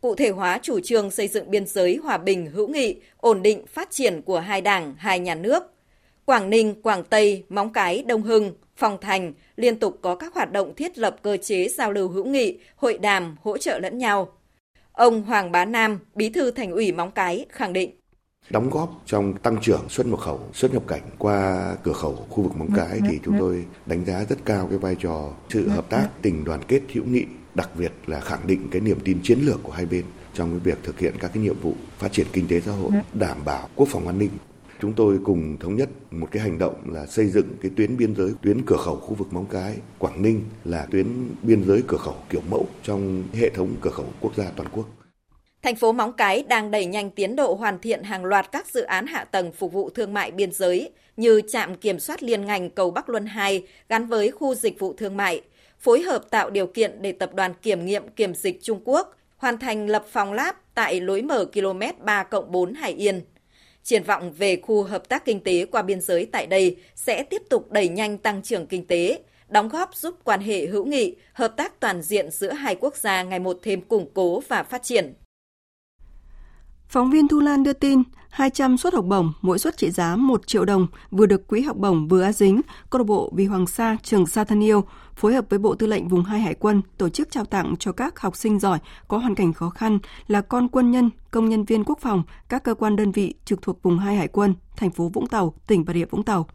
[0.00, 3.66] Cụ thể hóa chủ trương xây dựng biên giới hòa bình, hữu nghị, ổn định
[3.66, 5.62] phát triển của hai đảng, hai nhà nước.
[6.26, 10.52] Quảng Ninh, Quảng Tây, Móng Cái, Đông Hưng, Phong Thành liên tục có các hoạt
[10.52, 14.32] động thiết lập cơ chế giao lưu hữu nghị, hội đàm, hỗ trợ lẫn nhau.
[14.92, 17.90] Ông Hoàng Bá Nam, Bí thư Thành ủy Móng Cái khẳng định
[18.50, 22.42] đóng góp trong tăng trưởng xuất nhập khẩu, xuất nhập cảnh qua cửa khẩu khu
[22.42, 25.90] vực Móng Cái thì chúng tôi đánh giá rất cao cái vai trò sự hợp
[25.90, 29.38] tác tình đoàn kết hữu nghị, đặc biệt là khẳng định cái niềm tin chiến
[29.42, 32.26] lược của hai bên trong cái việc thực hiện các cái nhiệm vụ phát triển
[32.32, 34.30] kinh tế xã hội, đảm bảo quốc phòng an ninh.
[34.84, 38.14] Chúng tôi cùng thống nhất một cái hành động là xây dựng cái tuyến biên
[38.14, 41.06] giới, tuyến cửa khẩu khu vực Móng Cái, Quảng Ninh là tuyến
[41.42, 44.86] biên giới cửa khẩu kiểu mẫu trong hệ thống cửa khẩu quốc gia toàn quốc.
[45.62, 48.82] Thành phố Móng Cái đang đẩy nhanh tiến độ hoàn thiện hàng loạt các dự
[48.82, 52.70] án hạ tầng phục vụ thương mại biên giới như trạm kiểm soát liên ngành
[52.70, 55.42] cầu Bắc Luân 2 gắn với khu dịch vụ thương mại,
[55.78, 59.58] phối hợp tạo điều kiện để tập đoàn kiểm nghiệm kiểm dịch Trung Quốc hoàn
[59.58, 63.20] thành lập phòng lab tại lối mở km 3 4 Hải Yên.
[63.84, 67.42] Triển vọng về khu hợp tác kinh tế qua biên giới tại đây sẽ tiếp
[67.50, 71.54] tục đẩy nhanh tăng trưởng kinh tế, đóng góp giúp quan hệ hữu nghị, hợp
[71.56, 75.14] tác toàn diện giữa hai quốc gia ngày một thêm củng cố và phát triển.
[76.88, 78.02] Phóng viên Thu Lan đưa tin,
[78.34, 81.76] 200 suất học bổng, mỗi suất trị giá 1 triệu đồng vừa được Quỹ học
[81.76, 84.84] bổng vừa á Dính, câu lạc bộ Vì Hoàng Sa, Trường Sa Thân Yêu
[85.16, 87.92] phối hợp với Bộ Tư lệnh Vùng 2 Hải quân tổ chức trao tặng cho
[87.92, 91.64] các học sinh giỏi có hoàn cảnh khó khăn là con quân nhân, công nhân
[91.64, 94.90] viên quốc phòng, các cơ quan đơn vị trực thuộc Vùng 2 Hải quân, thành
[94.90, 96.46] phố Vũng Tàu, tỉnh Bà Rịa Vũng Tàu.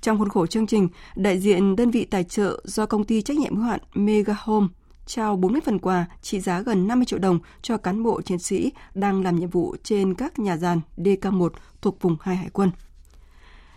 [0.00, 3.38] Trong khuôn khổ chương trình, đại diện đơn vị tài trợ do công ty trách
[3.38, 4.66] nhiệm hữu hạn Mega Home
[5.10, 8.72] trao 40 phần quà trị giá gần 50 triệu đồng cho cán bộ chiến sĩ
[8.94, 11.48] đang làm nhiệm vụ trên các nhà giàn DK1
[11.82, 12.70] thuộc vùng 2 Hải quân.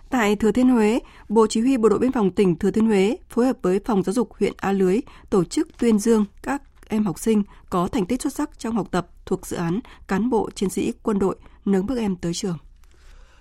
[0.10, 3.18] Tại Thừa Thiên Huế, Bộ Chỉ huy Bộ đội Biên phòng tỉnh Thừa Thiên Huế
[3.30, 7.06] phối hợp với Phòng Giáo dục huyện A Lưới tổ chức tuyên dương các em
[7.06, 10.50] học sinh có thành tích xuất sắc trong học tập thuộc dự án cán bộ
[10.56, 12.58] chiến sĩ quân đội nâng bước em tới trường.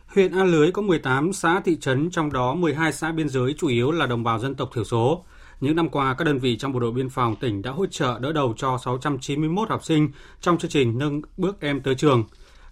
[0.06, 3.68] Huyện A Lưới có 18 xã thị trấn, trong đó 12 xã biên giới chủ
[3.68, 5.24] yếu là đồng bào dân tộc thiểu số.
[5.62, 8.18] Những năm qua, các đơn vị trong Bộ đội Biên phòng tỉnh đã hỗ trợ
[8.18, 10.08] đỡ đầu cho 691 học sinh
[10.40, 12.24] trong chương trình nâng bước em tới trường.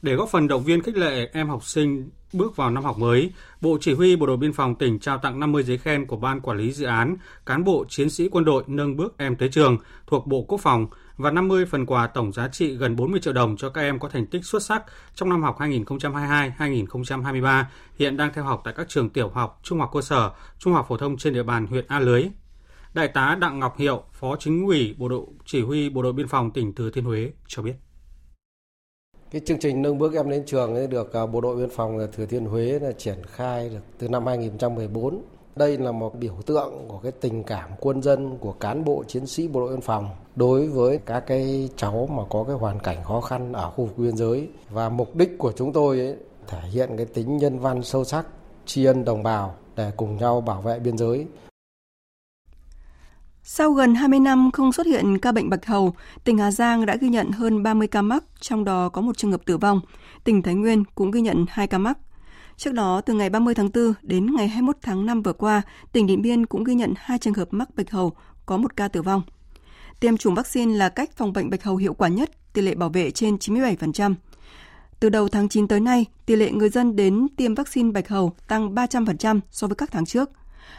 [0.02, 3.32] Để góp phần động viên khích lệ em học sinh bước vào năm học mới,
[3.60, 6.40] Bộ Chỉ huy Bộ đội Biên phòng tỉnh trao tặng 50 giấy khen của Ban
[6.40, 9.78] Quản lý Dự án Cán bộ Chiến sĩ Quân đội nâng bước em tới trường
[10.06, 13.56] thuộc Bộ Quốc phòng và 50 phần quà tổng giá trị gần 40 triệu đồng
[13.56, 14.82] cho các em có thành tích xuất sắc
[15.14, 17.64] trong năm học 2022-2023
[17.98, 20.86] hiện đang theo học tại các trường tiểu học, trung học cơ sở, trung học
[20.88, 22.28] phổ thông trên địa bàn huyện A Lưới.
[22.94, 26.28] Đại tá Đặng Ngọc Hiệu, Phó Chính ủy Bộ đội Chỉ huy Bộ đội Biên
[26.28, 27.74] phòng tỉnh Thừa Thiên Huế cho biết.
[29.30, 32.06] Cái chương trình nâng bước em đến trường ấy được à, Bộ đội Biên phòng
[32.12, 35.22] Thừa Thiên Huế là triển khai được từ năm 2014
[35.56, 39.26] Đây là một biểu tượng của cái tình cảm quân dân của cán bộ chiến
[39.26, 43.04] sĩ bộ đội biên phòng đối với các cái cháu mà có cái hoàn cảnh
[43.04, 46.60] khó khăn ở khu vực biên giới và mục đích của chúng tôi ấy, thể
[46.60, 48.26] hiện cái tính nhân văn sâu sắc,
[48.66, 51.26] tri ân đồng bào để cùng nhau bảo vệ biên giới.
[53.52, 56.96] Sau gần 20 năm không xuất hiện ca bệnh bạch hầu, tỉnh Hà Giang đã
[56.96, 59.80] ghi nhận hơn 30 ca mắc, trong đó có một trường hợp tử vong.
[60.24, 61.98] Tỉnh Thái Nguyên cũng ghi nhận 2 ca mắc.
[62.56, 66.06] Trước đó, từ ngày 30 tháng 4 đến ngày 21 tháng 5 vừa qua, tỉnh
[66.06, 68.12] Điện Biên cũng ghi nhận 2 trường hợp mắc bạch hầu,
[68.46, 69.22] có một ca tử vong.
[70.00, 72.88] Tiêm chủng vaccine là cách phòng bệnh bạch hầu hiệu quả nhất, tỷ lệ bảo
[72.88, 74.14] vệ trên 97%.
[75.00, 78.32] Từ đầu tháng 9 tới nay, tỷ lệ người dân đến tiêm vaccine bạch hầu
[78.48, 80.30] tăng 300% so với các tháng trước.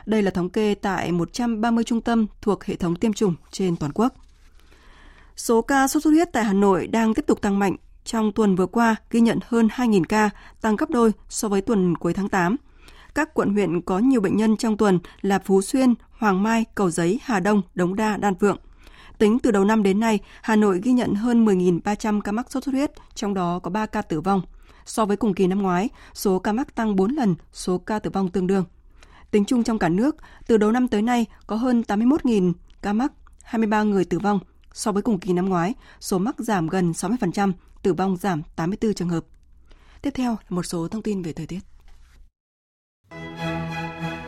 [0.06, 3.92] Đây là thống kê tại 130 trung tâm thuộc hệ thống tiêm chủng trên toàn
[3.96, 4.14] quốc.
[5.36, 7.76] Số ca sốt xuất huyết tại Hà Nội đang tiếp tục tăng mạnh.
[8.06, 10.30] Trong tuần vừa qua, ghi nhận hơn 2.000 ca,
[10.62, 12.56] tăng gấp đôi so với tuần cuối tháng 8.
[13.16, 16.92] Các quận huyện có nhiều bệnh nhân trong tuần là Phú Xuyên, Hoàng Mai, Cầu
[16.92, 18.58] Giấy, Hà Đông, Đống Đa, Đan Phượng.
[19.18, 22.64] Tính từ đầu năm đến nay, Hà Nội ghi nhận hơn 10.300 ca mắc sốt
[22.64, 24.42] xuất huyết, trong đó có 3 ca tử vong.
[24.86, 28.10] So với cùng kỳ năm ngoái, số ca mắc tăng 4 lần, số ca tử
[28.10, 28.66] vong tương đương.
[29.32, 30.15] Tính chung trong cả nước,
[30.48, 33.12] từ đầu năm tới nay có hơn 81.000 ca mắc,
[33.44, 34.39] 23 người tử vong.
[34.74, 37.52] So với cùng kỳ năm ngoái, số mắc giảm gần 60%,
[37.84, 39.24] tử vong giảm 84 trường hợp.
[40.02, 41.60] Tiếp theo là một số thông tin về thời tiết.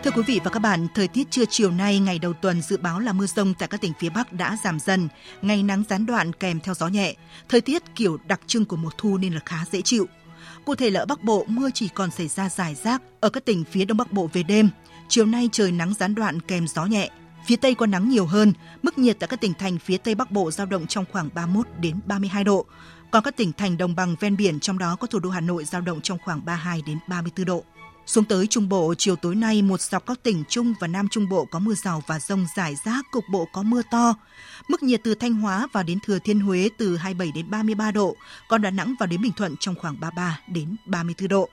[0.04, 2.78] Thưa quý vị và các bạn, thời tiết trưa chiều nay ngày đầu tuần dự
[2.78, 5.08] báo là mưa rông tại các tỉnh phía Bắc đã giảm dần,
[5.42, 7.16] ngày nắng gián đoạn kèm theo gió nhẹ.
[7.50, 10.08] Thời tiết kiểu đặc trưng của mùa thu nên là khá dễ chịu.
[10.66, 13.46] Cụ thể là ở Bắc Bộ, mưa chỉ còn xảy ra rải rác ở các
[13.46, 14.70] tỉnh phía Đông Bắc Bộ về đêm.
[15.14, 17.10] Chiều nay trời nắng gián đoạn kèm gió nhẹ.
[17.46, 20.32] Phía Tây có nắng nhiều hơn, mức nhiệt tại các tỉnh thành phía Tây Bắc
[20.32, 22.66] Bộ giao động trong khoảng 31 đến 32 độ.
[23.12, 25.66] Còn các tỉnh thành đồng bằng ven biển trong đó có thủ đô Hà Nội
[25.66, 27.64] giao động trong khoảng 32 đến 34 độ.
[28.06, 31.30] Xuống tới Trung Bộ, chiều tối nay một dọc các tỉnh Trung và Nam Trung
[31.30, 34.16] Bộ có mưa rào và rông rải rác, cục bộ có mưa to.
[34.68, 38.16] Mức nhiệt từ Thanh Hóa vào đến Thừa Thiên Huế từ 27 đến 33 độ,
[38.48, 41.50] còn Đà Nẵng vào đến Bình Thuận trong khoảng 33 đến 34 độ.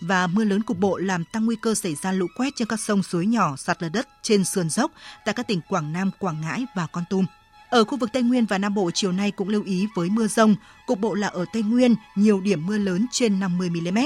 [0.00, 2.80] Và mưa lớn cục bộ làm tăng nguy cơ xảy ra lũ quét trên các
[2.80, 4.90] sông suối nhỏ, sạt lở đất trên sườn dốc
[5.24, 7.26] tại các tỉnh Quảng Nam, Quảng Ngãi và Con Tum.
[7.70, 10.26] Ở khu vực Tây Nguyên và Nam Bộ chiều nay cũng lưu ý với mưa
[10.26, 10.56] rông,
[10.86, 13.98] cục bộ là ở Tây Nguyên nhiều điểm mưa lớn trên 50 mm.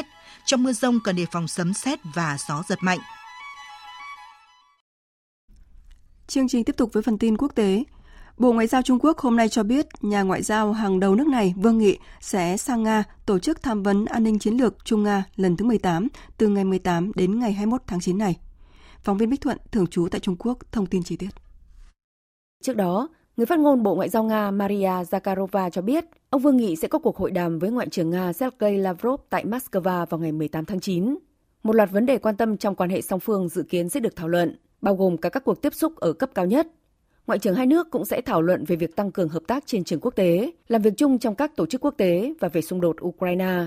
[0.45, 2.99] Trong mưa rông cần đề phòng sấm sét và gió giật mạnh.
[6.27, 7.85] Chương trình tiếp tục với phần tin quốc tế.
[8.39, 11.27] Bộ Ngoại giao Trung Quốc hôm nay cho biết nhà ngoại giao hàng đầu nước
[11.27, 15.03] này Vương Nghị sẽ sang Nga tổ chức tham vấn an ninh chiến lược Trung
[15.03, 18.37] Nga lần thứ 18 từ ngày 18 đến ngày 21 tháng 9 này.
[19.03, 21.29] Phóng viên Bích Thuận, thường trú tại Trung Quốc, thông tin chi tiết.
[22.63, 26.57] Trước đó, người phát ngôn Bộ Ngoại giao Nga Maria Zakharova cho biết ông Vương
[26.57, 30.21] Nghị sẽ có cuộc hội đàm với Ngoại trưởng Nga Sergei Lavrov tại Moscow vào
[30.21, 31.17] ngày 18 tháng 9.
[31.63, 34.17] Một loạt vấn đề quan tâm trong quan hệ song phương dự kiến sẽ được
[34.17, 36.69] thảo luận, bao gồm cả các cuộc tiếp xúc ở cấp cao nhất.
[37.27, 39.85] Ngoại trưởng hai nước cũng sẽ thảo luận về việc tăng cường hợp tác trên
[39.85, 42.81] trường quốc tế, làm việc chung trong các tổ chức quốc tế và về xung
[42.81, 43.67] đột Ukraine.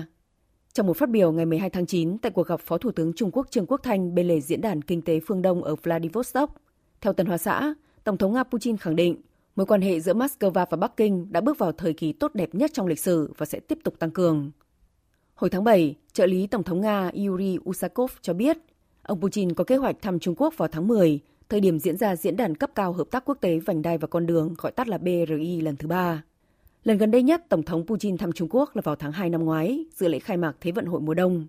[0.72, 3.30] Trong một phát biểu ngày 12 tháng 9 tại cuộc gặp Phó Thủ tướng Trung
[3.32, 6.54] Quốc Trương Quốc Thanh bên lề Diễn đàn Kinh tế Phương Đông ở Vladivostok,
[7.00, 9.16] theo Tân Hoa Xã, Tổng thống Nga Putin khẳng định
[9.56, 12.54] mối quan hệ giữa Moscow và Bắc Kinh đã bước vào thời kỳ tốt đẹp
[12.54, 14.50] nhất trong lịch sử và sẽ tiếp tục tăng cường.
[15.34, 18.58] Hồi tháng 7, trợ lý Tổng thống Nga Yuri Usakov cho biết
[19.02, 22.16] ông Putin có kế hoạch thăm Trung Quốc vào tháng 10 thời điểm diễn ra
[22.16, 24.88] diễn đàn cấp cao hợp tác quốc tế vành đai và con đường gọi tắt
[24.88, 26.22] là BRI lần thứ ba.
[26.84, 29.44] Lần gần đây nhất, Tổng thống Putin thăm Trung Quốc là vào tháng 2 năm
[29.44, 31.46] ngoái, dự lễ khai mạc Thế vận hội mùa đông.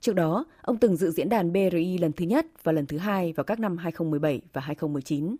[0.00, 3.32] Trước đó, ông từng dự diễn đàn BRI lần thứ nhất và lần thứ hai
[3.32, 5.36] vào các năm 2017 và 2019.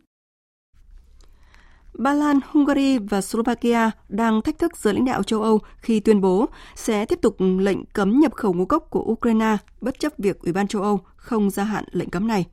[1.95, 6.21] Ba Lan, Hungary và Slovakia đang thách thức giới lãnh đạo châu Âu khi tuyên
[6.21, 10.41] bố sẽ tiếp tục lệnh cấm nhập khẩu ngũ cốc của Ukraine bất chấp việc
[10.41, 12.47] Ủy ban châu Âu không gia hạn lệnh cấm này.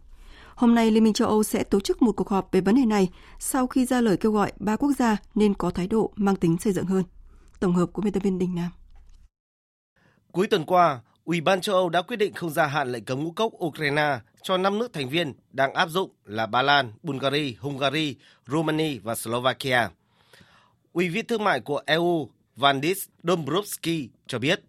[0.59, 2.85] Hôm nay, Liên minh châu Âu sẽ tổ chức một cuộc họp về vấn đề
[2.85, 6.35] này sau khi ra lời kêu gọi ba quốc gia nên có thái độ mang
[6.35, 7.03] tính xây dựng hơn.
[7.59, 8.69] Tổng hợp của biên tập viên Đình Nam.
[10.31, 13.23] Cuối tuần qua, Ủy ban châu Âu đã quyết định không gia hạn lệnh cấm
[13.23, 17.53] ngũ cốc Ukraine cho 5 nước thành viên đang áp dụng là Ba Lan, Bulgaria,
[17.59, 18.15] Hungary,
[18.47, 19.89] Romania và Slovakia.
[20.93, 24.61] Ủy viên thương mại của EU Vandis Dombrovski cho biết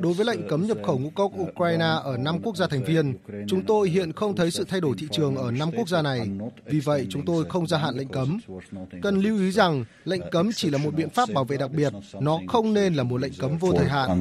[0.00, 3.14] Đối với lệnh cấm nhập khẩu ngũ cốc Ukraine ở 5 quốc gia thành viên,
[3.48, 6.28] chúng tôi hiện không thấy sự thay đổi thị trường ở 5 quốc gia này.
[6.66, 8.38] Vì vậy, chúng tôi không gia hạn lệnh cấm.
[9.02, 11.92] Cần lưu ý rằng, lệnh cấm chỉ là một biện pháp bảo vệ đặc biệt,
[12.20, 14.20] nó không nên là một lệnh cấm vô thời hạn.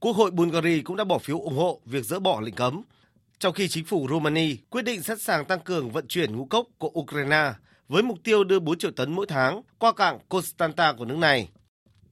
[0.00, 2.82] Quốc hội Bulgaria cũng đã bỏ phiếu ủng hộ việc dỡ bỏ lệnh cấm,
[3.38, 6.66] trong khi chính phủ Romania quyết định sẵn sàng tăng cường vận chuyển ngũ cốc
[6.78, 7.52] của Ukraine
[7.88, 11.48] với mục tiêu đưa 4 triệu tấn mỗi tháng qua cảng Constanta của nước này.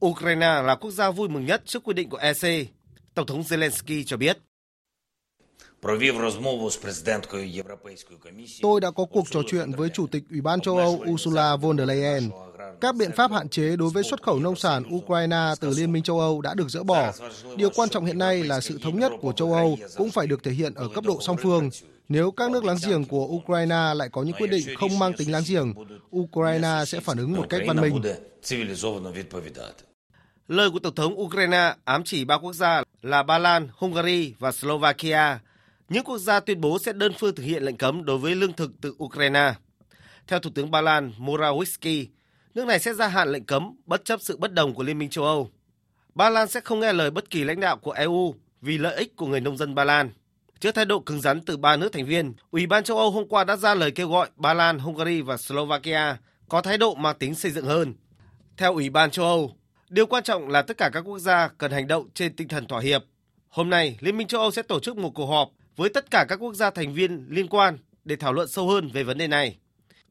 [0.05, 2.67] Ukraine là quốc gia vui mừng nhất trước quyết định của EC,
[3.13, 4.37] Tổng thống Zelensky cho biết.
[8.61, 11.77] Tôi đã có cuộc trò chuyện với Chủ tịch Ủy ban châu Âu Ursula von
[11.77, 12.29] der Leyen.
[12.81, 16.03] Các biện pháp hạn chế đối với xuất khẩu nông sản Ukraine từ Liên minh
[16.03, 17.11] châu Âu đã được dỡ bỏ.
[17.55, 20.43] Điều quan trọng hiện nay là sự thống nhất của châu Âu cũng phải được
[20.43, 21.69] thể hiện ở cấp độ song phương.
[22.09, 25.31] Nếu các nước láng giềng của Ukraine lại có những quyết định không mang tính
[25.31, 25.73] láng giềng,
[26.15, 28.01] Ukraine sẽ phản ứng một cách văn minh.
[30.47, 34.51] Lời của Tổng thống Ukraine ám chỉ ba quốc gia là Ba Lan, Hungary và
[34.51, 35.39] Slovakia.
[35.89, 38.53] Những quốc gia tuyên bố sẽ đơn phương thực hiện lệnh cấm đối với lương
[38.53, 39.53] thực từ Ukraine.
[40.27, 42.05] Theo Thủ tướng Ba Lan Morawiecki,
[42.55, 45.09] nước này sẽ gia hạn lệnh cấm bất chấp sự bất đồng của Liên minh
[45.09, 45.49] châu Âu.
[46.15, 49.15] Ba Lan sẽ không nghe lời bất kỳ lãnh đạo của EU vì lợi ích
[49.15, 50.09] của người nông dân Ba Lan.
[50.59, 53.27] Trước thái độ cứng rắn từ ba nước thành viên, Ủy ban châu Âu hôm
[53.27, 56.17] qua đã ra lời kêu gọi Ba Lan, Hungary và Slovakia
[56.49, 57.93] có thái độ mang tính xây dựng hơn.
[58.57, 59.55] Theo Ủy ban châu Âu,
[59.89, 62.67] điều quan trọng là tất cả các quốc gia cần hành động trên tinh thần
[62.67, 63.03] thỏa hiệp.
[63.49, 66.25] Hôm nay, Liên minh châu Âu sẽ tổ chức một cuộc họp với tất cả
[66.29, 69.27] các quốc gia thành viên liên quan để thảo luận sâu hơn về vấn đề
[69.27, 69.57] này.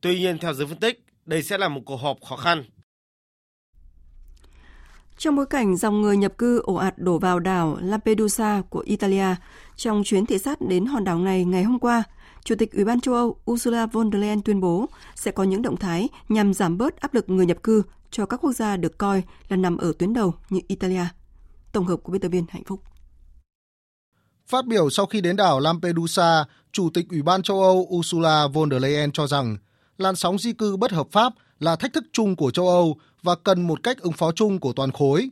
[0.01, 2.65] Tuy nhiên, theo giới phân tích, đây sẽ là một cuộc họp khó khăn.
[5.19, 9.27] Trong bối cảnh dòng người nhập cư ồ ạt đổ vào đảo Lampedusa của Italia
[9.77, 12.03] trong chuyến thị sát đến hòn đảo này ngày hôm qua,
[12.45, 15.63] Chủ tịch Ủy ban châu Âu Ursula von der Leyen tuyên bố sẽ có những
[15.63, 18.99] động thái nhằm giảm bớt áp lực người nhập cư cho các quốc gia được
[18.99, 21.05] coi là nằm ở tuyến đầu như Italia.
[21.73, 22.81] Tổng hợp của biên tập viên Hạnh Phúc.
[24.47, 28.71] Phát biểu sau khi đến đảo Lampedusa, Chủ tịch Ủy ban châu Âu Ursula von
[28.71, 29.57] der Leyen cho rằng
[29.99, 33.35] làn sóng di cư bất hợp pháp là thách thức chung của châu Âu và
[33.45, 35.31] cần một cách ứng phó chung của toàn khối.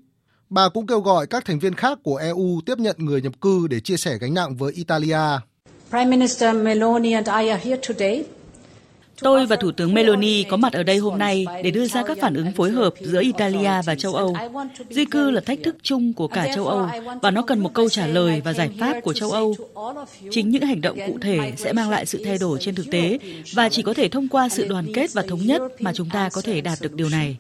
[0.53, 3.67] Bà cũng kêu gọi các thành viên khác của EU tiếp nhận người nhập cư
[3.71, 5.19] để chia sẻ gánh nặng với Italia.
[5.91, 8.25] Prime Minister Meloni and I are here today
[9.21, 12.19] Tôi và Thủ tướng Meloni có mặt ở đây hôm nay để đưa ra các
[12.21, 14.37] phản ứng phối hợp giữa Italia và châu Âu.
[14.91, 16.89] Di cư là thách thức chung của cả châu Âu
[17.23, 19.55] và nó cần một câu trả lời và giải pháp của châu Âu.
[20.31, 23.19] Chính những hành động cụ thể sẽ mang lại sự thay đổi trên thực tế
[23.53, 26.29] và chỉ có thể thông qua sự đoàn kết và thống nhất mà chúng ta
[26.33, 27.37] có thể đạt được điều này.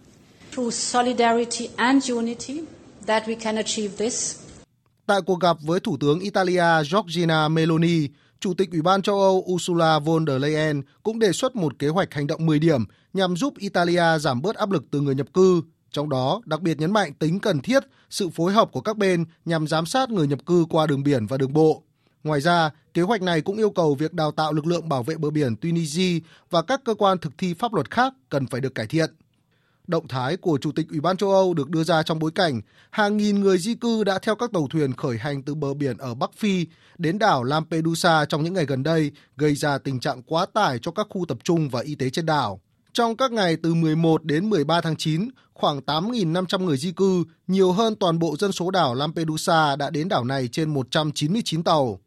[5.06, 8.08] Tại cuộc gặp với Thủ tướng Italia Giorgina Meloni,
[8.40, 11.88] Chủ tịch Ủy ban châu Âu Ursula von der Leyen cũng đề xuất một kế
[11.88, 15.26] hoạch hành động 10 điểm nhằm giúp Italia giảm bớt áp lực từ người nhập
[15.34, 18.96] cư, trong đó đặc biệt nhấn mạnh tính cần thiết sự phối hợp của các
[18.96, 21.82] bên nhằm giám sát người nhập cư qua đường biển và đường bộ.
[22.24, 25.16] Ngoài ra, kế hoạch này cũng yêu cầu việc đào tạo lực lượng bảo vệ
[25.16, 28.74] bờ biển Tunisia và các cơ quan thực thi pháp luật khác cần phải được
[28.74, 29.10] cải thiện.
[29.86, 32.60] Động thái của Chủ tịch Ủy ban châu Âu được đưa ra trong bối cảnh
[32.90, 35.96] hàng nghìn người di cư đã theo các tàu thuyền khởi hành từ bờ biển
[35.96, 36.66] ở Bắc Phi
[36.98, 40.92] đến đảo Lampedusa trong những ngày gần đây, gây ra tình trạng quá tải cho
[40.92, 42.60] các khu tập trung và y tế trên đảo.
[42.92, 47.72] Trong các ngày từ 11 đến 13 tháng 9, khoảng 8.500 người di cư, nhiều
[47.72, 51.98] hơn toàn bộ dân số đảo Lampedusa đã đến đảo này trên 199 tàu.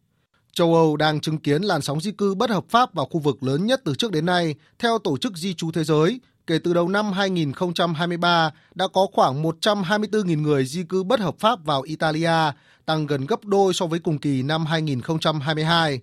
[0.53, 3.43] Châu Âu đang chứng kiến làn sóng di cư bất hợp pháp vào khu vực
[3.43, 6.73] lớn nhất từ trước đến nay, theo Tổ chức Di trú Thế giới, kể từ
[6.73, 12.51] đầu năm 2023 đã có khoảng 124.000 người di cư bất hợp pháp vào Italia,
[12.85, 15.99] tăng gần gấp đôi so với cùng kỳ năm 2022.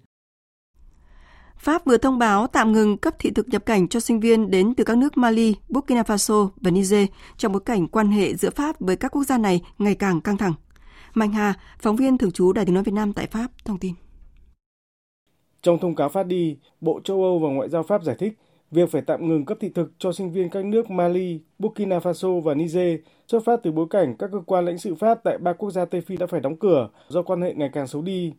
[1.57, 4.75] Pháp vừa thông báo tạm ngừng cấp thị thực nhập cảnh cho sinh viên đến
[4.75, 8.81] từ các nước Mali, Burkina Faso và Niger trong bối cảnh quan hệ giữa Pháp
[8.81, 10.53] với các quốc gia này ngày càng căng thẳng.
[11.15, 13.95] Mạnh Hà, phóng viên thường trú Đài tiếng nói Việt Nam tại Pháp, thông tin.
[15.63, 18.39] Trong thông cáo phát đi, Bộ châu Âu và Ngoại giao Pháp giải thích
[18.73, 22.41] việc phải tạm ngừng cấp thị thực cho sinh viên các nước Mali, Burkina Faso
[22.41, 25.53] và Niger xuất phát từ bối cảnh các cơ quan lãnh sự Pháp tại ba
[25.53, 28.33] quốc gia Tây Phi đã phải đóng cửa do quan hệ ngày càng xấu đi.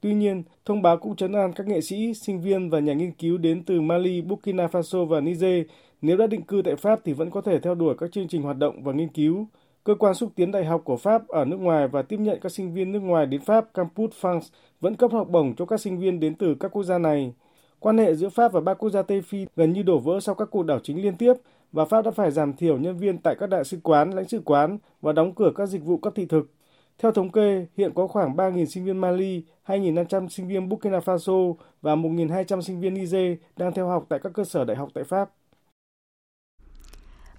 [0.00, 3.12] Tuy nhiên, thông báo cũng chấn an các nghệ sĩ, sinh viên và nhà nghiên
[3.12, 5.66] cứu đến từ Mali, Burkina Faso và Niger
[6.02, 8.42] nếu đã định cư tại Pháp thì vẫn có thể theo đuổi các chương trình
[8.42, 9.46] hoạt động và nghiên cứu.
[9.84, 12.52] Cơ quan xúc tiến đại học của Pháp ở nước ngoài và tiếp nhận các
[12.52, 14.40] sinh viên nước ngoài đến Pháp Campus France
[14.80, 17.32] vẫn cấp học bổng cho các sinh viên đến từ các quốc gia này.
[17.80, 20.34] Quan hệ giữa Pháp và ba quốc gia Tây Phi gần như đổ vỡ sau
[20.34, 21.32] các cuộc đảo chính liên tiếp
[21.72, 24.40] và Pháp đã phải giảm thiểu nhân viên tại các đại sứ quán, lãnh sự
[24.44, 26.50] quán và đóng cửa các dịch vụ cấp thị thực.
[26.98, 31.54] Theo thống kê, hiện có khoảng 3.000 sinh viên Mali, 2.500 sinh viên Burkina Faso
[31.82, 35.04] và 1.200 sinh viên Niger đang theo học tại các cơ sở đại học tại
[35.04, 35.30] Pháp.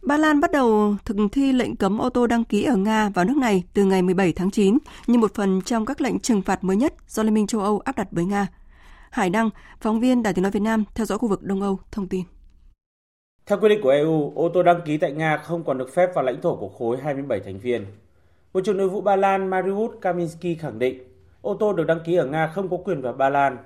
[0.01, 3.25] Ba Lan bắt đầu thực thi lệnh cấm ô tô đăng ký ở Nga vào
[3.25, 4.77] nước này từ ngày 17 tháng 9
[5.08, 7.79] như một phần trong các lệnh trừng phạt mới nhất do Liên minh châu Âu
[7.79, 8.48] áp đặt với Nga.
[9.12, 9.50] Hải Đăng,
[9.80, 12.24] phóng viên Đài tiếng nói Việt Nam theo dõi khu vực Đông Âu thông tin.
[13.46, 16.10] Theo quy định của EU, ô tô đăng ký tại Nga không còn được phép
[16.16, 17.86] vào lãnh thổ của khối 27 thành viên.
[18.54, 21.04] Bộ trưởng Nội vụ Ba Lan Mariusz Kaminski khẳng định,
[21.42, 23.58] ô tô được đăng ký ở Nga không có quyền vào Ba Lan.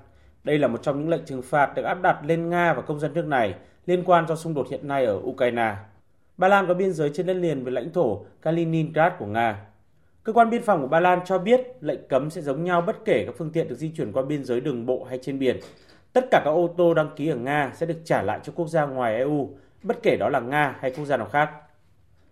[0.43, 2.99] Đây là một trong những lệnh trừng phạt được áp đặt lên Nga và công
[2.99, 5.75] dân nước này liên quan do xung đột hiện nay ở Ukraine.
[6.37, 9.65] Ba Lan có biên giới trên đất liền với lãnh thổ Kaliningrad của Nga.
[10.25, 13.05] Cơ quan biên phòng của Ba Lan cho biết lệnh cấm sẽ giống nhau bất
[13.05, 15.59] kể các phương tiện được di chuyển qua biên giới đường bộ hay trên biển.
[16.13, 18.67] Tất cả các ô tô đăng ký ở Nga sẽ được trả lại cho quốc
[18.67, 19.49] gia ngoài EU,
[19.83, 21.49] bất kể đó là Nga hay quốc gia nào khác.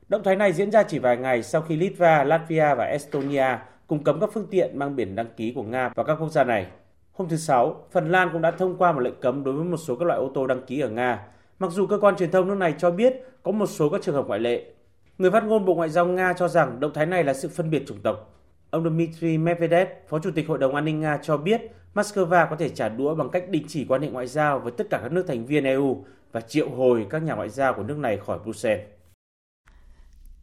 [0.09, 4.03] Động thái này diễn ra chỉ vài ngày sau khi Litva, Latvia và Estonia cùng
[4.03, 6.67] cấm các phương tiện mang biển đăng ký của Nga vào các quốc gia này.
[7.11, 9.77] Hôm thứ Sáu, Phần Lan cũng đã thông qua một lệnh cấm đối với một
[9.77, 11.27] số các loại ô tô đăng ký ở Nga,
[11.59, 13.13] mặc dù cơ quan truyền thông nước này cho biết
[13.43, 14.72] có một số các trường hợp ngoại lệ.
[15.17, 17.69] Người phát ngôn Bộ Ngoại giao Nga cho rằng động thái này là sự phân
[17.69, 18.39] biệt chủng tộc.
[18.69, 21.61] Ông Dmitry Medvedev, Phó Chủ tịch Hội đồng An ninh Nga cho biết
[21.95, 24.87] Moscow có thể trả đũa bằng cách đình chỉ quan hệ ngoại giao với tất
[24.89, 27.97] cả các nước thành viên EU và triệu hồi các nhà ngoại giao của nước
[27.97, 28.87] này khỏi Bruxelles.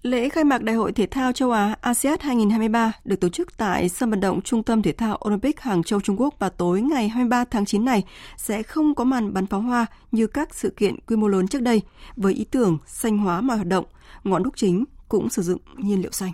[0.03, 3.89] Lễ khai mạc Đại hội Thể thao châu Á ASEAN 2023 được tổ chức tại
[3.89, 7.09] sân vận động Trung tâm Thể thao Olympic Hàng Châu Trung Quốc vào tối ngày
[7.09, 8.05] 23 tháng 9 này
[8.37, 11.63] sẽ không có màn bắn pháo hoa như các sự kiện quy mô lớn trước
[11.63, 11.83] đây,
[12.17, 13.85] với ý tưởng xanh hóa mọi hoạt động,
[14.25, 16.33] ngọn đúc chính cũng sử dụng nhiên liệu xanh.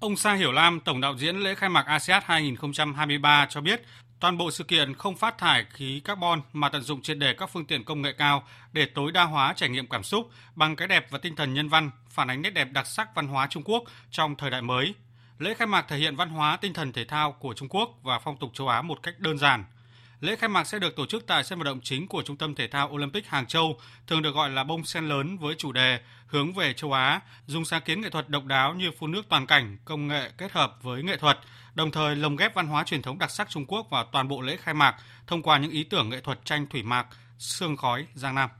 [0.00, 3.82] Ông Sa Hiểu Lam, Tổng đạo diễn lễ khai mạc ASEAN 2023 cho biết,
[4.20, 7.50] toàn bộ sự kiện không phát thải khí carbon mà tận dụng triệt đề các
[7.52, 8.42] phương tiện công nghệ cao
[8.72, 11.68] để tối đa hóa trải nghiệm cảm xúc bằng cái đẹp và tinh thần nhân
[11.68, 14.94] văn, phản ánh nét đẹp đặc sắc văn hóa Trung Quốc trong thời đại mới.
[15.38, 18.18] Lễ khai mạc thể hiện văn hóa tinh thần thể thao của Trung Quốc và
[18.18, 19.64] phong tục châu Á một cách đơn giản–
[20.20, 22.54] Lễ khai mạc sẽ được tổ chức tại sân vận động chính của Trung tâm
[22.54, 26.00] Thể thao Olympic Hàng Châu, thường được gọi là bông sen lớn với chủ đề
[26.26, 29.46] hướng về châu Á, dùng sáng kiến nghệ thuật độc đáo như phun nước toàn
[29.46, 31.38] cảnh, công nghệ kết hợp với nghệ thuật,
[31.74, 34.40] đồng thời lồng ghép văn hóa truyền thống đặc sắc Trung Quốc vào toàn bộ
[34.40, 34.96] lễ khai mạc
[35.26, 37.06] thông qua những ý tưởng nghệ thuật tranh thủy mạc,
[37.38, 38.50] sương khói Giang Nam.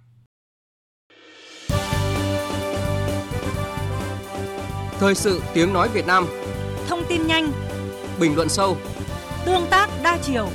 [4.98, 6.26] Thời sự tiếng nói Việt Nam.
[6.88, 7.52] Thông tin nhanh.
[8.20, 8.78] Bình luận sâu.
[9.46, 10.50] Tương tác đa chiều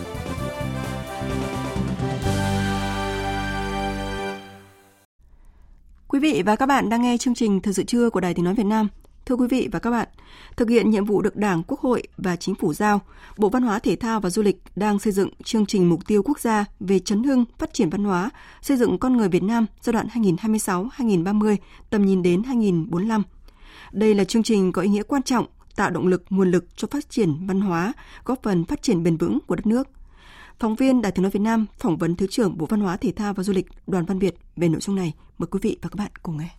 [6.13, 8.45] Quý vị và các bạn đang nghe chương trình Thời sự trưa của Đài Tiếng
[8.45, 8.87] Nói Việt Nam.
[9.25, 10.07] Thưa quý vị và các bạn,
[10.55, 13.01] thực hiện nhiệm vụ được Đảng, Quốc hội và Chính phủ giao,
[13.37, 16.23] Bộ Văn hóa Thể thao và Du lịch đang xây dựng chương trình mục tiêu
[16.23, 18.29] quốc gia về chấn hưng, phát triển văn hóa,
[18.61, 21.55] xây dựng con người Việt Nam giai đoạn 2026-2030,
[21.89, 23.23] tầm nhìn đến 2045.
[23.91, 25.45] Đây là chương trình có ý nghĩa quan trọng,
[25.75, 27.93] tạo động lực, nguồn lực cho phát triển văn hóa,
[28.25, 29.87] góp phần phát triển bền vững của đất nước–
[30.63, 33.11] Phóng viên Đài Tiếng nói Việt Nam phỏng vấn Thứ trưởng Bộ Văn hóa Thể
[33.15, 35.13] thao và Du lịch Đoàn Văn Việt về nội dung này.
[35.37, 36.49] Mời quý vị và các bạn cùng nghe.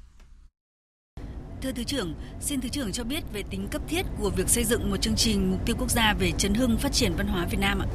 [1.63, 4.65] Thưa Thứ trưởng, xin Thứ trưởng cho biết về tính cấp thiết của việc xây
[4.65, 7.47] dựng một chương trình mục tiêu quốc gia về chấn hưng phát triển văn hóa
[7.51, 7.87] Việt Nam ạ.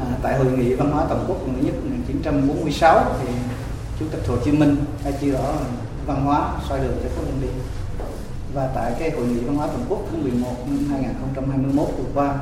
[0.00, 3.32] À, tại hội nghị văn hóa toàn quốc lần nhất 1946 thì
[4.00, 5.54] Chủ tịch Hồ Chí Minh đã chỉ rõ
[6.06, 7.48] văn hóa soi đường cho dân đi.
[8.54, 12.38] Và tại cái hội nghị văn hóa toàn quốc tháng 11 năm 2021 vừa qua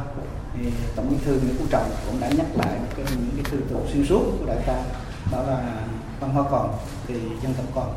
[0.55, 3.59] thì tổng bí thư nguyễn phú trọng cũng đã nhắc lại cái, những cái tư
[3.71, 4.83] tưởng xuyên suốt của đại ta
[5.33, 5.85] đó là
[6.21, 6.75] văn hóa còn
[7.07, 7.95] thì dân tộc còn.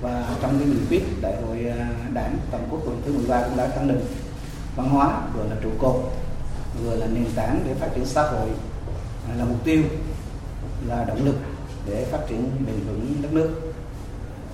[0.00, 3.56] Và trong cái nghị quyết đại hội à, đảng toàn quốc lần thứ 13 cũng
[3.56, 4.00] đã khẳng định
[4.76, 5.96] văn hóa vừa là trụ cột
[6.82, 8.48] vừa là nền tảng để phát triển xã hội
[9.30, 9.82] à, là mục tiêu
[10.86, 11.36] là động lực
[11.86, 13.72] để phát triển bền vững đất nước.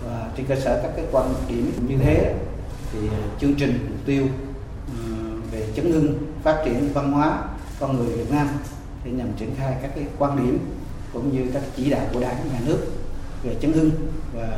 [0.05, 2.35] Và trên cơ sở các cái quan điểm như thế
[2.93, 4.27] thì à, chương trình mục tiêu
[5.51, 7.43] về chấn hưng phát triển văn hóa
[7.81, 8.49] con người Việt Nam
[9.05, 10.59] để nhằm triển khai các cái quan điểm
[11.13, 12.79] cũng như các chỉ đạo của đảng nhà nước
[13.43, 13.91] về chấn hưng
[14.35, 14.49] và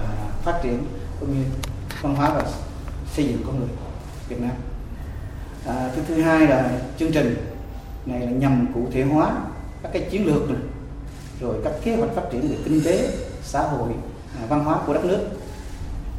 [0.43, 0.87] phát triển
[1.21, 1.45] cũng như
[2.03, 2.45] văn hóa và
[3.13, 3.69] xây dựng con người
[4.29, 4.51] Việt Nam.
[5.67, 7.37] À, thứ thứ hai là chương trình
[8.07, 9.37] này là nhằm cụ thể hóa
[9.83, 10.61] các cái chiến lược này,
[11.41, 13.11] rồi các kế hoạch phát triển về kinh tế,
[13.43, 13.93] xã hội,
[14.41, 15.29] à, văn hóa của đất nước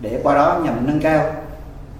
[0.01, 1.33] để qua đó nhằm nâng cao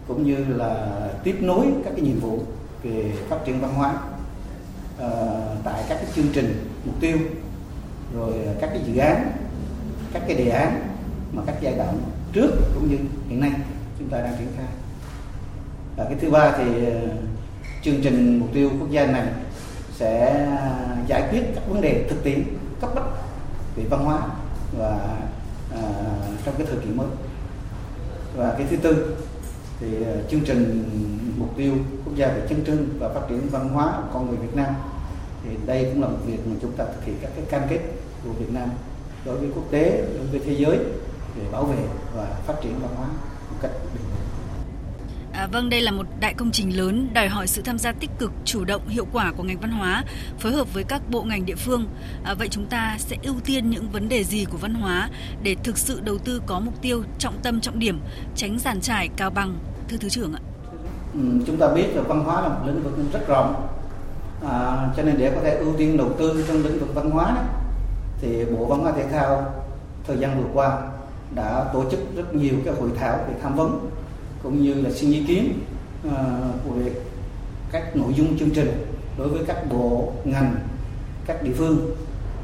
[0.07, 0.88] cũng như là
[1.24, 2.39] tiếp nối các cái nhiệm vụ
[2.84, 3.93] về phát triển văn hóa
[5.05, 7.17] uh, tại các cái chương trình mục tiêu
[8.15, 9.32] rồi các cái dự án
[10.13, 10.82] các cái đề án
[11.32, 11.97] mà các giai đoạn
[12.34, 12.97] trước cũng như
[13.30, 13.51] hiện nay
[13.99, 14.65] chúng ta đang triển khai.
[15.97, 16.99] Và cái thứ ba thì ờ,
[17.82, 19.28] chương trình mục tiêu quốc gia này
[19.93, 20.47] sẽ
[21.07, 22.43] giải quyết các vấn đề thực tiễn
[22.82, 23.05] cấp bách
[23.75, 24.21] về văn hóa
[24.78, 25.17] và
[25.75, 25.82] à,
[26.45, 27.07] trong cái thời kỳ mới.
[28.36, 29.17] Và cái thứ tư
[29.80, 29.88] thì
[30.32, 30.89] chương trình
[31.38, 31.73] mục tiêu
[32.05, 34.73] quốc gia về chân trưng và phát triển văn hóa của con người Việt Nam
[35.43, 37.79] thì đây cũng là một việc mà chúng ta thực hiện các cái cam kết
[38.23, 38.69] của Việt Nam
[39.25, 40.77] đối với quốc tế đối với thế giới
[41.38, 41.77] để bảo vệ
[42.15, 43.07] và phát triển văn hóa
[43.49, 44.27] một cách bền vững.
[45.33, 48.09] À, vâng, đây là một đại công trình lớn đòi hỏi sự tham gia tích
[48.19, 50.03] cực, chủ động, hiệu quả của ngành văn hóa,
[50.39, 51.88] phối hợp với các bộ ngành địa phương.
[52.23, 55.09] À, vậy chúng ta sẽ ưu tiên những vấn đề gì của văn hóa
[55.43, 57.99] để thực sự đầu tư có mục tiêu trọng tâm trọng điểm,
[58.35, 59.59] tránh giàn trải cao bằng,
[59.89, 60.41] thưa thứ trưởng ạ?
[61.14, 63.68] Ừ, chúng ta biết là văn hóa là một lĩnh vực rất rộng.
[64.49, 67.38] À, cho nên để có thể ưu tiên đầu tư trong lĩnh vực văn hóa
[68.22, 69.53] thì bộ văn hóa thể thao
[70.08, 70.82] thời gian vừa qua
[71.36, 73.89] đã tổ chức rất nhiều các hội thảo về tham vấn
[74.43, 75.60] cũng như là xin ý kiến
[76.16, 76.24] à,
[76.76, 76.91] về
[77.72, 78.86] các nội dung chương trình
[79.18, 80.55] đối với các bộ ngành
[81.26, 81.78] các địa phương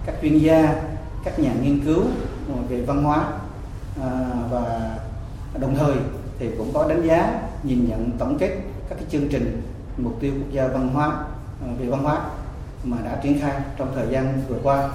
[0.05, 0.75] các chuyên gia
[1.23, 2.03] các nhà nghiên cứu
[2.69, 3.25] về văn hóa.
[4.01, 4.09] À,
[4.51, 4.95] và
[5.59, 5.93] đồng thời
[6.39, 8.57] thì cũng có đánh giá nhìn nhận tổng kết
[8.89, 9.61] các cái chương trình
[9.97, 11.07] mục tiêu quốc gia văn hóa
[11.61, 12.21] ờ, về văn hóa
[12.83, 14.89] mà đã triển khai trong thời gian vừa qua.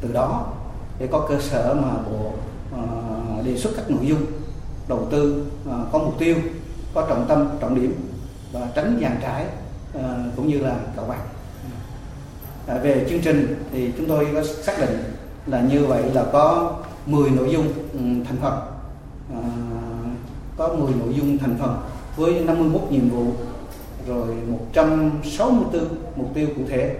[0.00, 0.46] Từ đó,
[0.98, 2.32] để có cơ sở mà bộ
[2.72, 2.82] ờ,
[3.44, 4.26] đề xuất các nội dung
[4.88, 6.36] đầu tư ờ, có mục tiêu,
[6.94, 7.94] có trọng tâm, trọng điểm
[8.52, 9.46] và tránh dàn trải
[10.36, 11.18] cũng như là cậu bạn
[12.82, 15.02] về chương trình thì chúng tôi có xác định
[15.46, 16.74] là như vậy là có
[17.06, 18.60] 10 ừ, nội dung thành phần.
[20.56, 21.76] Có 10 nội dung thành phần
[22.18, 23.32] với 51 nhiệm vụ
[24.06, 24.26] rồi
[24.72, 26.96] 164 mục tiêu cụ thể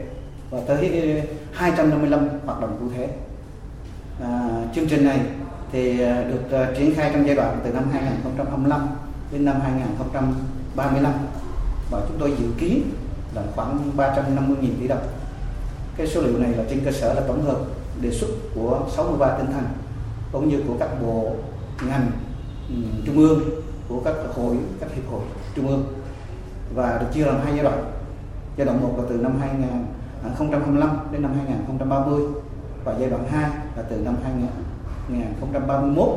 [0.50, 3.08] và tới 255 hoạt động cụ thể.
[4.22, 5.20] À, chương trình này
[5.72, 8.88] thì à, được à, triển khai trong giai đoạn từ năm 2025
[9.32, 11.12] đến năm 2035
[11.90, 12.82] và chúng tôi dự kiến
[13.34, 15.06] là khoảng 350.000 tỷ đồng.
[15.96, 17.58] Cái số liệu này là trên cơ sở là tổng hợp
[18.00, 19.66] đề xuất của 63 tỉnh thành
[20.32, 21.32] cũng như của các bộ
[21.86, 22.10] ngành
[23.06, 23.40] trung ương
[23.88, 25.20] của các hội các hiệp hội
[25.54, 25.84] trung ương.
[26.74, 27.92] Và được chia làm hai giai đoạn.
[28.56, 32.22] Giai đoạn 1 là từ năm 2025 à, đến năm 2030
[32.84, 36.08] và giai đoạn 2 là từ năm 2031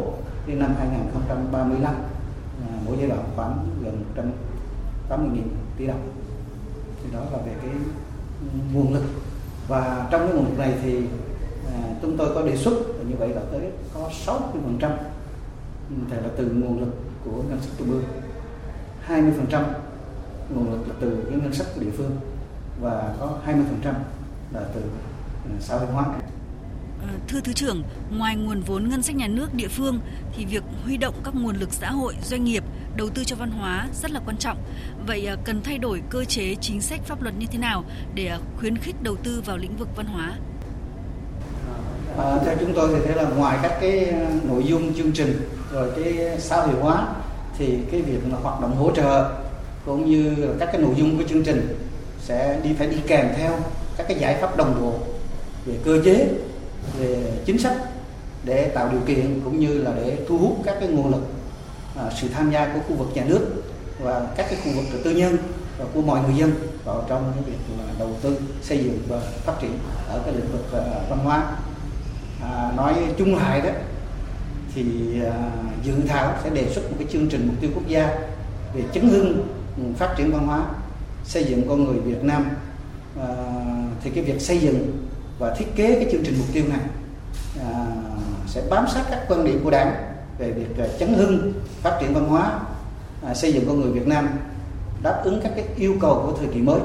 [0.47, 1.97] đến năm 2035 à,
[2.86, 4.03] mỗi giai đoạn khoảng gần
[5.09, 5.41] 180.000
[5.78, 6.09] tỷ đồng.
[7.03, 7.72] Thì đó là về cái
[8.74, 9.03] nguồn lực.
[9.67, 10.97] Và trong cái nguồn lực này thì
[11.74, 14.91] à, chúng tôi có đề xuất là như vậy là tới có 60%
[16.09, 16.93] thì là từ nguồn lực
[17.26, 18.03] của ngân sách trung ương
[19.01, 19.63] 20 phần trăm
[20.49, 22.17] nguồn lực là từ cái ngân sách của địa phương
[22.82, 23.93] và có 20%
[24.53, 24.82] là từ
[25.43, 26.05] ừ, xã hội hóa.
[27.01, 27.84] Ờ, thưa Thứ trưởng,
[28.17, 29.99] ngoài nguồn vốn ngân sách nhà nước địa phương
[30.34, 32.63] thì việc huy động các nguồn lực xã hội, doanh nghiệp
[32.97, 34.57] đầu tư cho văn hóa rất là quan trọng.
[35.07, 37.84] Vậy ờ, cần thay đổi cơ chế chính sách pháp luật như thế nào
[38.15, 40.34] để ờ, khuyến khích đầu tư vào lĩnh vực văn hóa?
[42.22, 45.49] À, theo chúng tôi thì thấy là ngoài các cái ờ, nội dung chương trình
[45.72, 47.07] rồi cái xã hội hóa
[47.57, 49.32] thì cái việc là hoạt động hỗ trợ
[49.86, 51.78] cũng như là các cái nội dung của chương trình
[52.24, 53.51] sẽ đi phải đi kèm theo
[53.97, 54.93] các cái giải pháp đồng bộ
[55.65, 56.28] về cơ chế
[56.99, 57.78] về chính sách
[58.43, 61.24] để tạo điều kiện cũng như là để thu hút các cái nguồn lực
[61.95, 63.63] à, sự tham gia của khu vực nhà nước
[63.99, 65.38] và các cái khu vực tư nhân
[65.78, 66.53] và của mọi người dân
[66.86, 69.72] vào trong cái việc là đầu tư xây dựng và phát triển
[70.09, 71.51] ở cái lĩnh vực văn hóa
[72.44, 73.70] à, nói chung lại đó
[74.76, 74.84] thì
[75.24, 75.52] à,
[75.84, 78.20] dự thảo sẽ đề xuất một cái chương trình mục tiêu quốc gia
[78.74, 79.48] về chấn hưng
[79.98, 80.66] phát triển văn hóa
[81.24, 82.46] xây dựng con người Việt Nam.
[83.20, 83.28] À,
[84.04, 85.08] thì cái việc xây dựng
[85.39, 86.80] và thiết kế cái chương trình mục tiêu này
[87.60, 87.86] à,
[88.48, 89.96] sẽ bám sát các quan điểm của đảng
[90.38, 92.60] về việc à, chấn hưng phát triển văn hóa
[93.28, 94.30] à, xây dựng con người Việt Nam
[95.04, 96.80] đáp ứng các cái yêu cầu của thời kỳ mới.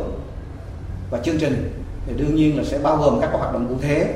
[1.11, 4.15] Và chương trình thì đương nhiên là sẽ bao gồm các hoạt động cụ thể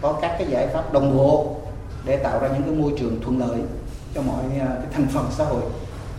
[0.00, 1.56] có các cái giải pháp đồng bộ
[2.04, 3.60] để tạo ra những cái môi trường thuận lợi
[4.14, 5.62] cho mọi à, cái thành phần xã hội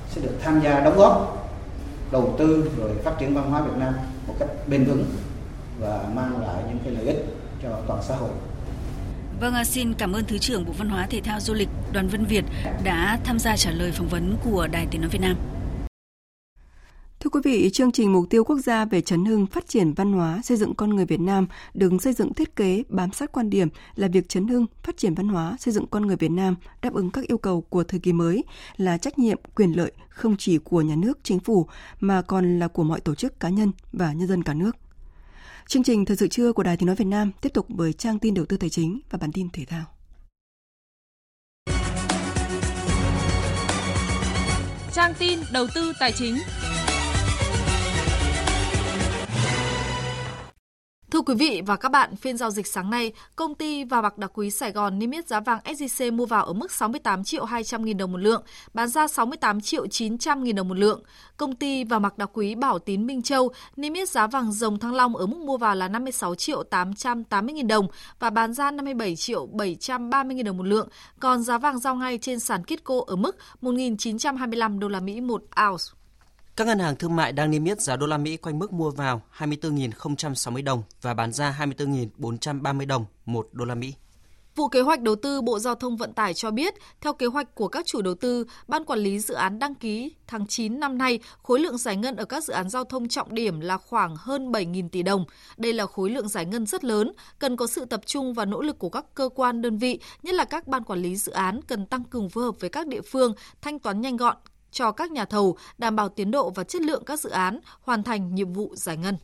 [0.10, 1.48] sẽ được tham gia đóng góp
[2.12, 3.94] đầu tư rồi phát triển văn hóa Việt Nam
[4.28, 5.06] một cách bền vững
[5.80, 7.26] và mang lại những cái lợi ích
[7.64, 8.30] cho toàn xã hội.
[9.40, 12.08] Vâng, à, xin cảm ơn Thứ trưởng Bộ Văn hóa Thể thao Du lịch Đoàn
[12.08, 12.46] Vân Việt
[12.84, 15.36] đã tham gia trả lời phỏng vấn của Đài Tiếng Nói Việt Nam.
[17.24, 20.14] Thưa quý vị, chương trình mục tiêu quốc gia về chấn hưng phát triển văn
[20.14, 23.50] hóa xây dựng con người Việt Nam đứng xây dựng thiết kế bám sát quan
[23.50, 26.56] điểm là việc chấn hưng phát triển văn hóa xây dựng con người Việt Nam
[26.82, 28.44] đáp ứng các yêu cầu của thời kỳ mới
[28.78, 31.68] là trách nhiệm quyền lợi không chỉ của nhà nước, chính phủ
[32.00, 34.76] mà còn là của mọi tổ chức cá nhân và nhân dân cả nước.
[35.68, 38.20] Chương trình thời sự trưa của Đài Tiếng nói Việt Nam tiếp tục với trang
[38.20, 39.86] tin đầu tư tài chính và bản tin thể thao.
[44.94, 46.38] Trang tin đầu tư tài chính.
[51.12, 54.18] Thưa quý vị và các bạn, phiên giao dịch sáng nay, công ty và bạc
[54.18, 57.46] đá quý Sài Gòn niêm yết giá vàng SJC mua vào ở mức 68 triệu
[57.46, 58.44] 200 nghìn đồng một lượng,
[58.74, 61.04] bán ra 68 triệu 900 nghìn đồng một lượng.
[61.38, 64.80] Công ty và bạc đá quý Bảo Tín Minh Châu niêm yết giá vàng dòng
[64.80, 67.88] thăng long ở mức mua vào là 56 triệu 880 nghìn đồng
[68.20, 70.90] và bán ra 57 triệu 730 nghìn đồng một lượng.
[71.20, 75.44] Còn giá vàng giao ngay trên sàn Kitco ở mức 1.925 đô la Mỹ một
[75.70, 76.01] ounce.
[76.56, 78.92] Các ngân hàng thương mại đang niêm yết giá đô la Mỹ quanh mức mua
[78.92, 83.94] vào 24.060 đồng và bán ra 24.430 đồng một đô la Mỹ.
[84.56, 87.56] Vụ kế hoạch đầu tư Bộ Giao thông Vận tải cho biết, theo kế hoạch
[87.56, 90.98] của các chủ đầu tư, Ban Quản lý Dự án đăng ký tháng 9 năm
[90.98, 94.16] nay, khối lượng giải ngân ở các dự án giao thông trọng điểm là khoảng
[94.16, 95.26] hơn 7.000 tỷ đồng.
[95.58, 98.62] Đây là khối lượng giải ngân rất lớn, cần có sự tập trung và nỗ
[98.62, 101.62] lực của các cơ quan đơn vị, nhất là các ban quản lý dự án
[101.62, 104.38] cần tăng cường phối hợp với các địa phương, thanh toán nhanh gọn,
[104.72, 108.04] cho các nhà thầu, đảm bảo tiến độ và chất lượng các dự án, hoàn
[108.04, 109.18] thành nhiệm vụ giải ngân.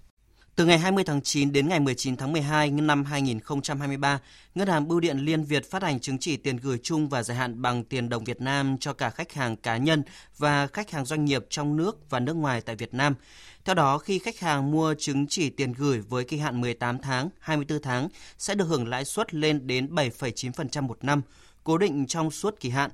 [0.57, 4.19] Từ ngày 20 tháng 9 đến ngày 19 tháng 12 năm 2023,
[4.55, 7.37] Ngân hàng Bưu điện Liên Việt phát hành chứng chỉ tiền gửi chung và dài
[7.37, 10.03] hạn bằng tiền đồng Việt Nam cho cả khách hàng cá nhân
[10.37, 13.15] và khách hàng doanh nghiệp trong nước và nước ngoài tại Việt Nam.
[13.65, 17.29] Theo đó, khi khách hàng mua chứng chỉ tiền gửi với kỳ hạn 18 tháng,
[17.39, 21.21] 24 tháng sẽ được hưởng lãi suất lên đến 7,9% một năm,
[21.63, 22.91] cố định trong suốt kỳ hạn.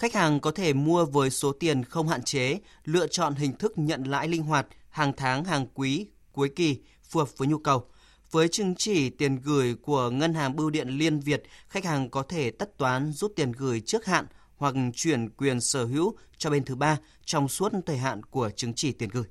[0.00, 3.72] Khách hàng có thể mua với số tiền không hạn chế, lựa chọn hình thức
[3.76, 7.84] nhận lãi linh hoạt, hàng tháng, hàng quý, cuối kỳ phù hợp với nhu cầu.
[8.30, 12.22] Với chứng chỉ tiền gửi của Ngân hàng Bưu điện Liên Việt, khách hàng có
[12.22, 14.26] thể tất toán rút tiền gửi trước hạn
[14.56, 18.74] hoặc chuyển quyền sở hữu cho bên thứ ba trong suốt thời hạn của chứng
[18.74, 19.24] chỉ tiền gửi.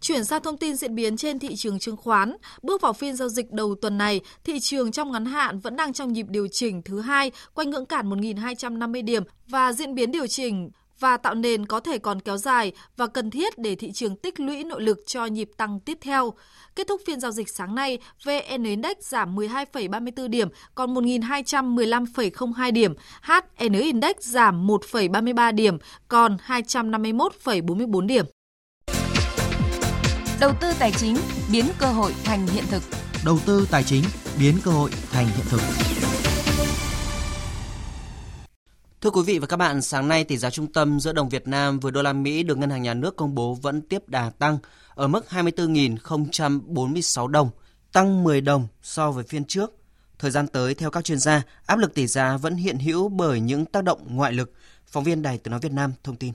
[0.00, 3.28] Chuyển sang thông tin diễn biến trên thị trường chứng khoán, bước vào phiên giao
[3.28, 6.82] dịch đầu tuần này, thị trường trong ngắn hạn vẫn đang trong nhịp điều chỉnh
[6.82, 10.70] thứ hai quanh ngưỡng cản 1.250 điểm và diễn biến điều chỉnh
[11.00, 14.40] và tạo nền có thể còn kéo dài và cần thiết để thị trường tích
[14.40, 16.32] lũy nội lực cho nhịp tăng tiếp theo.
[16.76, 22.94] Kết thúc phiên giao dịch sáng nay, VN Index giảm 12,34 điểm, còn 1.215,02 điểm.
[23.22, 25.78] HN Index giảm 1,33 điểm,
[26.08, 28.24] còn 251,44 điểm.
[30.40, 31.16] Đầu tư tài chính
[31.52, 32.82] biến cơ hội thành hiện thực.
[33.24, 34.04] Đầu tư tài chính
[34.38, 35.60] biến cơ hội thành hiện thực.
[39.00, 41.48] Thưa quý vị và các bạn, sáng nay tỷ giá trung tâm giữa đồng Việt
[41.48, 44.30] Nam với đô la Mỹ được Ngân hàng Nhà nước công bố vẫn tiếp đà
[44.30, 44.58] tăng
[44.94, 47.50] ở mức 24.046 đồng,
[47.92, 49.72] tăng 10 đồng so với phiên trước.
[50.18, 53.40] Thời gian tới, theo các chuyên gia, áp lực tỷ giá vẫn hiện hữu bởi
[53.40, 54.52] những tác động ngoại lực.
[54.86, 56.32] Phóng viên Đài Tiếng Nói Việt Nam thông tin.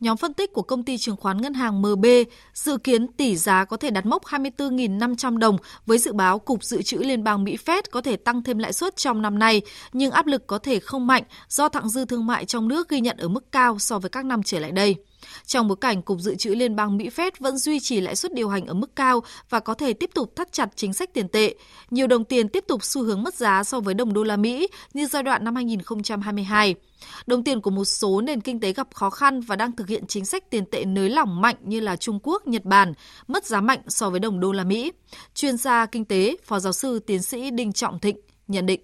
[0.00, 2.06] Nhóm phân tích của công ty chứng khoán ngân hàng MB
[2.54, 6.82] dự kiến tỷ giá có thể đặt mốc 24.500 đồng với dự báo Cục Dự
[6.82, 10.10] trữ Liên bang Mỹ Fed có thể tăng thêm lãi suất trong năm nay, nhưng
[10.10, 13.16] áp lực có thể không mạnh do thặng dư thương mại trong nước ghi nhận
[13.16, 14.96] ở mức cao so với các năm trở lại đây.
[15.46, 18.34] Trong bối cảnh Cục Dự trữ Liên bang Mỹ Fed vẫn duy trì lãi suất
[18.34, 21.28] điều hành ở mức cao và có thể tiếp tục thắt chặt chính sách tiền
[21.28, 21.54] tệ,
[21.90, 24.68] nhiều đồng tiền tiếp tục xu hướng mất giá so với đồng đô la Mỹ
[24.94, 26.74] như giai đoạn năm 2022.
[27.26, 30.06] Đồng tiền của một số nền kinh tế gặp khó khăn và đang thực hiện
[30.06, 32.92] chính sách tiền tệ nới lỏng mạnh như là Trung Quốc, Nhật Bản,
[33.26, 34.92] mất giá mạnh so với đồng đô la Mỹ.
[35.34, 38.16] Chuyên gia kinh tế, Phó giáo sư tiến sĩ Đinh Trọng Thịnh
[38.48, 38.80] nhận định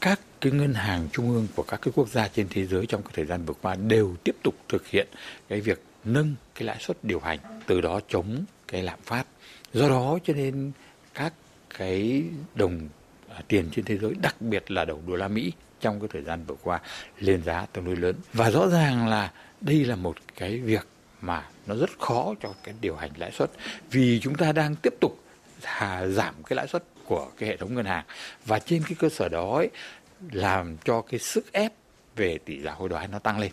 [0.00, 3.02] các cái ngân hàng trung ương của các cái quốc gia trên thế giới trong
[3.02, 5.08] cái thời gian vừa qua đều tiếp tục thực hiện
[5.48, 9.26] cái việc nâng cái lãi suất điều hành từ đó chống cái lạm phát.
[9.72, 10.72] Do đó cho nên
[11.14, 11.32] các
[11.78, 12.22] cái
[12.54, 12.88] đồng
[13.28, 16.22] à, tiền trên thế giới đặc biệt là đồng đô la Mỹ trong cái thời
[16.22, 16.80] gian vừa qua
[17.18, 18.14] lên giá tương đối lớn.
[18.32, 20.86] Và rõ ràng là đây là một cái việc
[21.20, 23.50] mà nó rất khó cho cái điều hành lãi suất
[23.90, 25.22] vì chúng ta đang tiếp tục
[26.06, 28.04] giảm cái lãi suất của cái hệ thống ngân hàng.
[28.44, 29.70] Và trên cái cơ sở đó ấy,
[30.32, 31.72] làm cho cái sức ép
[32.16, 33.52] về tỷ giá hối đoái nó tăng lên.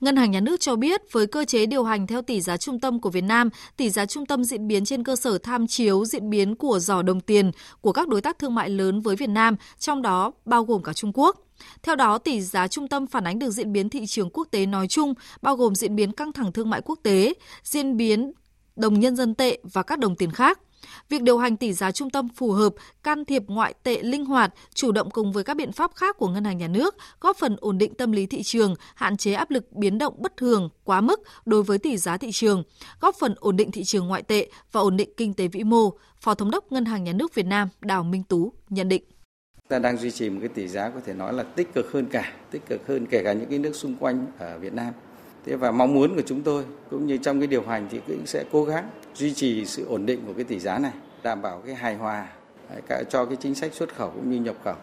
[0.00, 2.80] Ngân hàng Nhà nước cho biết với cơ chế điều hành theo tỷ giá trung
[2.80, 6.04] tâm của Việt Nam, tỷ giá trung tâm diễn biến trên cơ sở tham chiếu
[6.04, 7.50] diễn biến của giỏ đồng tiền
[7.80, 10.92] của các đối tác thương mại lớn với Việt Nam, trong đó bao gồm cả
[10.92, 11.36] Trung Quốc.
[11.82, 14.66] Theo đó, tỷ giá trung tâm phản ánh được diễn biến thị trường quốc tế
[14.66, 18.32] nói chung, bao gồm diễn biến căng thẳng thương mại quốc tế, diễn biến
[18.76, 20.60] đồng nhân dân tệ và các đồng tiền khác.
[21.08, 24.54] Việc điều hành tỷ giá trung tâm phù hợp, can thiệp ngoại tệ linh hoạt,
[24.74, 27.56] chủ động cùng với các biện pháp khác của ngân hàng nhà nước, góp phần
[27.60, 31.00] ổn định tâm lý thị trường, hạn chế áp lực biến động bất thường quá
[31.00, 32.62] mức đối với tỷ giá thị trường,
[33.00, 35.90] góp phần ổn định thị trường ngoại tệ và ổn định kinh tế vĩ mô,
[36.20, 39.02] Phó Thống đốc Ngân hàng Nhà nước Việt Nam Đào Minh Tú nhận định.
[39.68, 42.06] Ta đang duy trì một cái tỷ giá có thể nói là tích cực hơn
[42.06, 44.94] cả tích cực hơn kể cả những cái nước xung quanh ở Việt Nam.
[45.46, 48.26] Thế và mong muốn của chúng tôi cũng như trong cái điều hành thì cũng
[48.26, 50.92] sẽ cố gắng duy trì sự ổn định của cái tỷ giá này
[51.22, 52.28] đảm bảo cái hài hòa
[53.10, 54.74] cho cái chính sách xuất khẩu cũng như nhập khẩu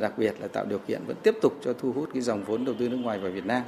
[0.00, 2.64] đặc biệt là tạo điều kiện vẫn tiếp tục cho thu hút cái dòng vốn
[2.64, 3.62] đầu tư nước ngoài vào Việt Nam.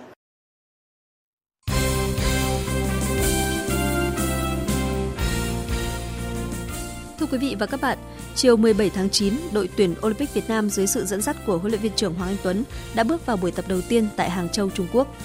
[7.19, 7.99] Thưa quý vị và các bạn,
[8.35, 11.71] chiều 17 tháng 9, đội tuyển Olympic Việt Nam dưới sự dẫn dắt của huấn
[11.71, 14.49] luyện viên trưởng Hoàng Anh Tuấn đã bước vào buổi tập đầu tiên tại Hàng
[14.49, 15.17] Châu, Trung Quốc.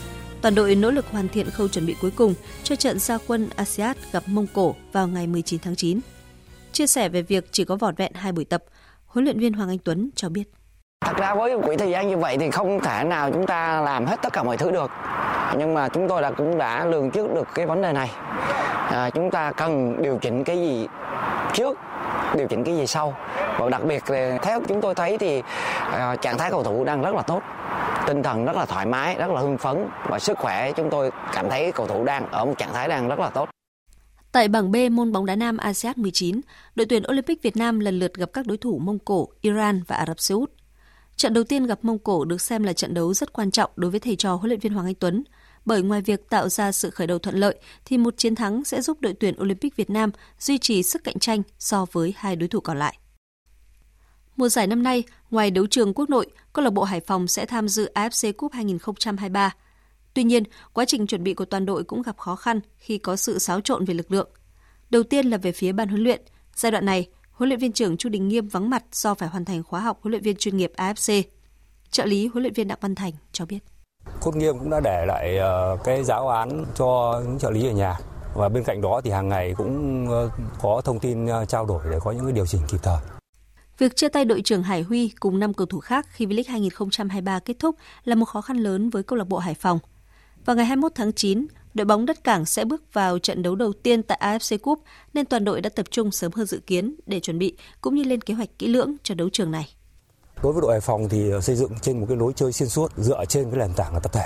[0.45, 2.33] Toàn đội nỗ lực hoàn thiện khâu chuẩn bị cuối cùng
[2.63, 5.99] cho trận gia quân ASEAN gặp Mông Cổ vào ngày 19 tháng 9.
[6.71, 8.63] Chia sẻ về việc chỉ có vỏn vẹn hai buổi tập,
[9.05, 10.43] huấn luyện viên Hoàng Anh Tuấn cho biết.
[11.01, 14.05] Thật ra với quỹ thời gian như vậy thì không thể nào chúng ta làm
[14.05, 14.91] hết tất cả mọi thứ được.
[15.57, 18.11] Nhưng mà chúng tôi đã cũng đã lường trước được cái vấn đề này.
[18.91, 20.87] À, chúng ta cần điều chỉnh cái gì
[21.53, 21.77] trước,
[22.35, 23.17] điều chỉnh cái gì sau.
[23.57, 25.43] Và đặc biệt là theo chúng tôi thấy thì
[25.91, 27.41] à, trạng thái cầu thủ đang rất là tốt
[28.07, 31.11] tinh thần rất là thoải mái, rất là hưng phấn và sức khỏe chúng tôi
[31.33, 33.49] cảm thấy cầu thủ đang ở một trạng thái đang rất là tốt.
[34.31, 36.41] Tại bảng B môn bóng đá nam ASEAN 19,
[36.75, 39.95] đội tuyển Olympic Việt Nam lần lượt gặp các đối thủ Mông Cổ, Iran và
[39.95, 40.51] Ả Rập Xê Út.
[41.17, 43.91] Trận đầu tiên gặp Mông Cổ được xem là trận đấu rất quan trọng đối
[43.91, 45.23] với thầy trò huấn luyện viên Hoàng Anh Tuấn,
[45.65, 47.55] bởi ngoài việc tạo ra sự khởi đầu thuận lợi
[47.85, 51.19] thì một chiến thắng sẽ giúp đội tuyển Olympic Việt Nam duy trì sức cạnh
[51.19, 52.97] tranh so với hai đối thủ còn lại.
[54.35, 57.45] Mùa giải năm nay, ngoài đấu trường quốc nội, câu lạc bộ Hải Phòng sẽ
[57.45, 59.55] tham dự AFC Cup 2023.
[60.13, 60.43] Tuy nhiên,
[60.73, 63.61] quá trình chuẩn bị của toàn đội cũng gặp khó khăn khi có sự xáo
[63.61, 64.29] trộn về lực lượng.
[64.89, 66.21] Đầu tiên là về phía ban huấn luyện.
[66.55, 69.45] Giai đoạn này, huấn luyện viên trưởng Chu Đình Nghiêm vắng mặt do phải hoàn
[69.45, 71.23] thành khóa học huấn luyện viên chuyên nghiệp AFC.
[71.91, 73.59] Trợ lý huấn luyện viên Đặng Văn Thành cho biết.
[74.21, 77.71] Cốt Nghiêm cũng đã để lại ờ, cái giáo án cho những trợ lý ở
[77.71, 77.97] nhà
[78.35, 80.29] và bên cạnh đó thì hàng ngày cũng ờ,
[80.61, 82.97] có thông tin ờ, trao đổi để có những cái điều chỉnh kịp thời.
[83.77, 87.39] Việc chia tay đội trưởng Hải Huy cùng 5 cầu thủ khác khi V-League 2023
[87.39, 89.79] kết thúc là một khó khăn lớn với câu lạc bộ Hải Phòng.
[90.45, 93.73] Vào ngày 21 tháng 9, đội bóng đất cảng sẽ bước vào trận đấu đầu
[93.73, 94.79] tiên tại AFC Cup
[95.13, 98.03] nên toàn đội đã tập trung sớm hơn dự kiến để chuẩn bị cũng như
[98.03, 99.69] lên kế hoạch kỹ lưỡng cho đấu trường này.
[100.43, 102.69] Đối với đội Hải Phòng thì ờ, xây dựng trên một cái lối chơi xuyên
[102.69, 104.25] suốt dựa trên cái nền tảng là tập thể.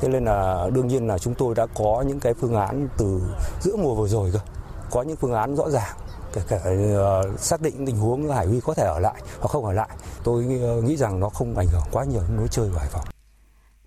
[0.00, 3.20] Thế nên là đương nhiên là chúng tôi đã có những cái phương án từ
[3.60, 4.38] giữa mùa vừa rồi cơ.
[4.90, 5.96] Có những phương án rõ ràng
[6.32, 6.60] kể cả
[7.30, 9.88] uh, xác định tình huống Hải Huy có thể ở lại hoặc không ở lại.
[10.24, 12.88] Tôi ờ, nghĩ rằng nó không ảnh hưởng quá nhiều đến lối chơi của Hải
[12.90, 13.04] Phòng.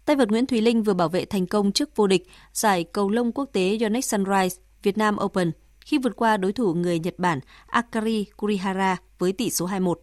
[0.05, 3.09] Tay vợt Nguyễn Thùy Linh vừa bảo vệ thành công chức vô địch giải cầu
[3.09, 7.13] lông quốc tế Yonex Sunrise Việt Nam Open khi vượt qua đối thủ người Nhật
[7.17, 9.93] Bản Akari Kurihara với tỷ số 2-1.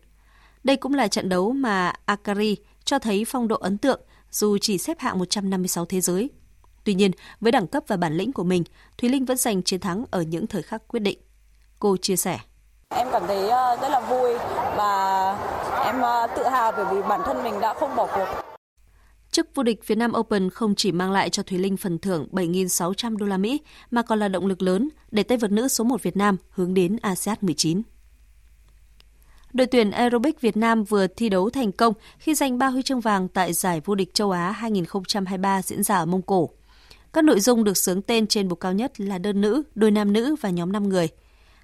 [0.65, 4.79] Đây cũng là trận đấu mà Akari cho thấy phong độ ấn tượng dù chỉ
[4.79, 6.31] xếp hạng 156 thế giới.
[6.85, 8.65] Tuy nhiên, với đẳng cấp và bản lĩnh của mình,
[8.99, 11.19] Thùy Linh vẫn giành chiến thắng ở những thời khắc quyết định.
[11.79, 12.39] Cô chia sẻ.
[12.89, 14.35] Em cảm thấy ờ, rất là vui
[14.77, 15.33] và
[15.85, 18.50] em ờ, tự hào bởi vì bản thân mình đã không bỏ cuộc.
[19.31, 22.29] Chức vô địch Việt Nam Open không chỉ mang lại cho Thùy Linh phần thưởng
[22.33, 23.61] 7.600 đô la Mỹ
[23.91, 26.75] mà còn là động lực lớn để tay vợt nữ số 1 Việt Nam hướng
[26.75, 27.83] đến ASEAN 19.
[29.53, 33.01] Đội tuyển aerobic Việt Nam vừa thi đấu thành công khi giành 3 huy chương
[33.01, 36.51] vàng tại giải vô địch châu Á 2023 diễn ra ở Mông Cổ.
[37.13, 40.13] Các nội dung được sướng tên trên bục cao nhất là đơn nữ, đôi nam
[40.13, 41.09] nữ và nhóm 5 người.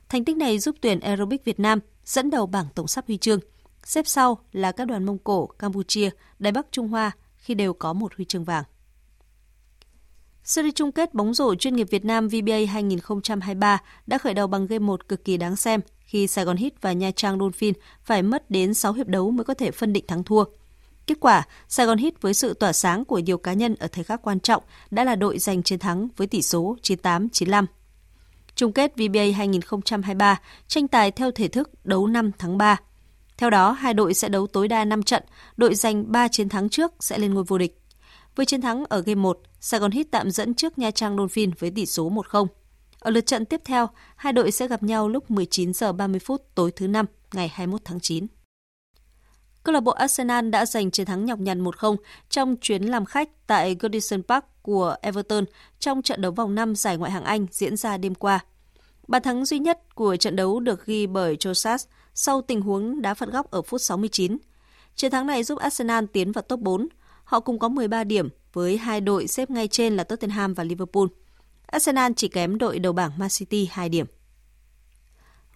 [0.08, 3.40] Thành tích này giúp tuyển aerobic Việt Nam dẫn đầu bảng tổng sắp huy chương.
[3.84, 7.12] Xếp sau là các đoàn Mông Cổ, Campuchia, Đài Bắc Trung Hoa
[7.46, 8.64] khi đều có một huy chương vàng.
[10.44, 14.66] Series chung kết bóng rổ chuyên nghiệp Việt Nam VBA 2023 đã khởi đầu bằng
[14.66, 17.74] game 1 cực kỳ đáng xem khi Sài Gòn Hit và Nha Trang Dolphin
[18.04, 20.44] phải mất đến 6 hiệp đấu mới có thể phân định thắng thua.
[21.06, 24.04] Kết quả, Sài Gòn Hit với sự tỏa sáng của nhiều cá nhân ở thời
[24.04, 27.66] khắc quan trọng đã là đội giành chiến thắng với tỷ số 98-95.
[28.54, 32.76] Chung kết VBA 2023 tranh tài theo thể thức đấu 5 tháng 3.
[33.36, 35.22] Theo đó, hai đội sẽ đấu tối đa 5 trận,
[35.56, 37.80] đội giành 3 chiến thắng trước sẽ lên ngôi vô địch.
[38.36, 41.50] Với chiến thắng ở game 1, Sài Gòn Hit tạm dẫn trước Nha Trang Dolphin
[41.58, 42.46] với tỷ số 1-0.
[42.98, 46.42] Ở lượt trận tiếp theo, hai đội sẽ gặp nhau lúc 19 giờ 30 phút
[46.54, 48.26] tối thứ năm ngày 21 tháng 9.
[49.62, 51.96] Câu lạc bộ Arsenal đã giành chiến thắng nhọc nhằn 1-0
[52.28, 55.44] trong chuyến làm khách tại Goodison Park của Everton
[55.78, 58.44] trong trận đấu vòng 5 giải Ngoại hạng Anh diễn ra đêm qua.
[59.08, 61.86] Bàn thắng duy nhất của trận đấu được ghi bởi Josas
[62.18, 64.38] sau tình huống đá phạt góc ở phút 69.
[64.94, 66.88] Chiến thắng này giúp Arsenal tiến vào top 4.
[67.24, 71.06] Họ cùng có 13 điểm với hai đội xếp ngay trên là Tottenham và Liverpool.
[71.66, 74.06] Arsenal chỉ kém đội đầu bảng Man City 2 điểm.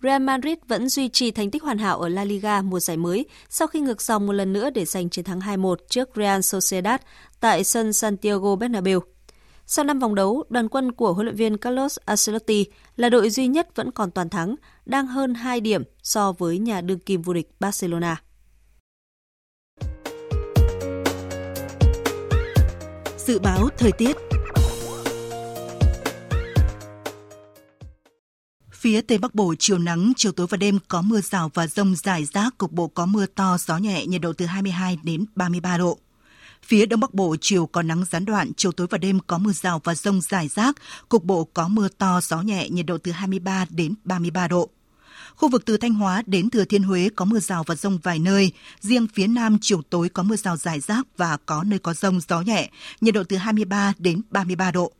[0.02, 3.26] Real Madrid vẫn duy trì thành tích hoàn hảo ở La Liga mùa giải mới
[3.48, 7.00] sau khi ngược dòng một lần nữa để giành chiến thắng 2-1 trước Real Sociedad
[7.40, 9.00] tại sân Santiago Bernabeu.
[9.72, 12.66] Sau 5 vòng đấu, đoàn quân của huấn luyện viên Carlos Ancelotti
[12.96, 14.54] là đội duy nhất vẫn còn toàn thắng,
[14.86, 18.22] đang hơn 2 điểm so với nhà đương kim vô địch Barcelona.
[23.18, 24.16] Dự báo thời tiết
[28.72, 31.96] Phía Tây Bắc Bộ chiều nắng, chiều tối và đêm có mưa rào và rông
[31.96, 35.78] rải rác, cục bộ có mưa to, gió nhẹ, nhiệt độ từ 22 đến 33
[35.78, 35.98] độ.
[36.62, 39.52] Phía Đông Bắc Bộ chiều có nắng gián đoạn, chiều tối và đêm có mưa
[39.52, 40.76] rào và rông rải rác,
[41.08, 44.70] cục bộ có mưa to, gió nhẹ, nhiệt độ từ 23 đến 33 độ.
[45.36, 48.18] Khu vực từ Thanh Hóa đến Thừa Thiên Huế có mưa rào và rông vài
[48.18, 51.94] nơi, riêng phía Nam chiều tối có mưa rào rải rác và có nơi có
[51.94, 54.92] rông gió nhẹ, nhiệt độ từ 23 đến 33 độ.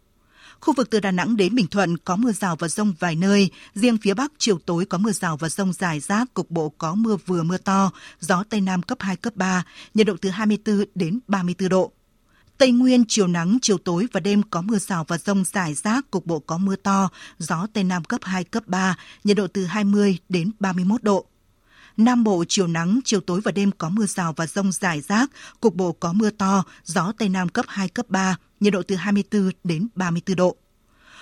[0.61, 3.51] Khu vực từ Đà Nẵng đến Bình Thuận có mưa rào và rông vài nơi,
[3.75, 6.95] riêng phía Bắc chiều tối có mưa rào và rông rải rác, cục bộ có
[6.95, 7.91] mưa vừa mưa to,
[8.21, 11.93] gió Tây Nam cấp 2, cấp 3, nhiệt độ từ 24 đến 34 độ.
[12.59, 16.11] Tây Nguyên chiều nắng, chiều tối và đêm có mưa rào và rông rải rác,
[16.11, 17.09] cục bộ có mưa to,
[17.39, 21.27] gió Tây Nam cấp 2, cấp 3, nhiệt độ từ 20 đến 31 độ.
[22.05, 25.31] Nam Bộ chiều nắng, chiều tối và đêm có mưa rào và rông rải rác,
[25.61, 28.97] cục bộ có mưa to, gió Tây Nam cấp 2, cấp 3, nhiệt độ từ
[28.97, 30.57] 24 đến 34 độ.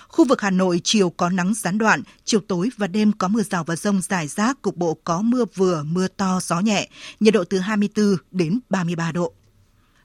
[0.08, 3.42] Khu vực Hà Nội chiều có nắng gián đoạn, chiều tối và đêm có mưa
[3.42, 6.88] rào và rông rải rác, cục bộ có mưa vừa, mưa to, gió nhẹ,
[7.20, 9.32] nhiệt độ từ 24 đến 33 độ.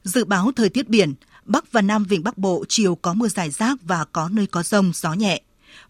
[0.04, 1.14] Dự báo thời tiết biển,
[1.46, 4.64] Bắc và Nam Vịnh Bắc Bộ chiều có mưa rải rác và có nơi có
[4.64, 5.42] rông, gió nhẹ.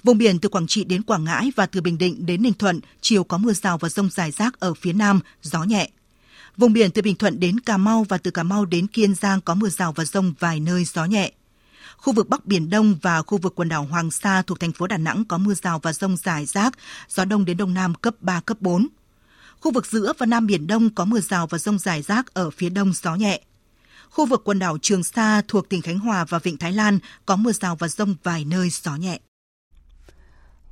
[0.03, 2.79] Vùng biển từ Quảng Trị đến Quảng Ngãi và từ Bình Định đến Ninh Thuận
[3.01, 5.89] chiều có mưa rào và rông rải rác ở phía Nam, gió nhẹ.
[6.57, 9.41] Vùng biển từ Bình Thuận đến Cà Mau và từ Cà Mau đến Kiên Giang
[9.41, 11.31] có mưa rào và rông vài nơi gió nhẹ.
[11.97, 14.88] Khu vực Bắc Biển Đông và khu vực quần đảo Hoàng Sa thuộc thành phố
[14.88, 16.73] Đà Nẵng có mưa rào và rông rải rác,
[17.09, 18.88] gió đông đến đông nam cấp 3, cấp 4.
[19.59, 22.49] Khu vực giữa và Nam Biển Đông có mưa rào và rông rải rác ở
[22.49, 23.41] phía đông gió nhẹ.
[24.09, 27.36] Khu vực quần đảo Trường Sa thuộc tỉnh Khánh Hòa và Vịnh Thái Lan có
[27.36, 29.19] mưa rào và rông vài nơi gió nhẹ.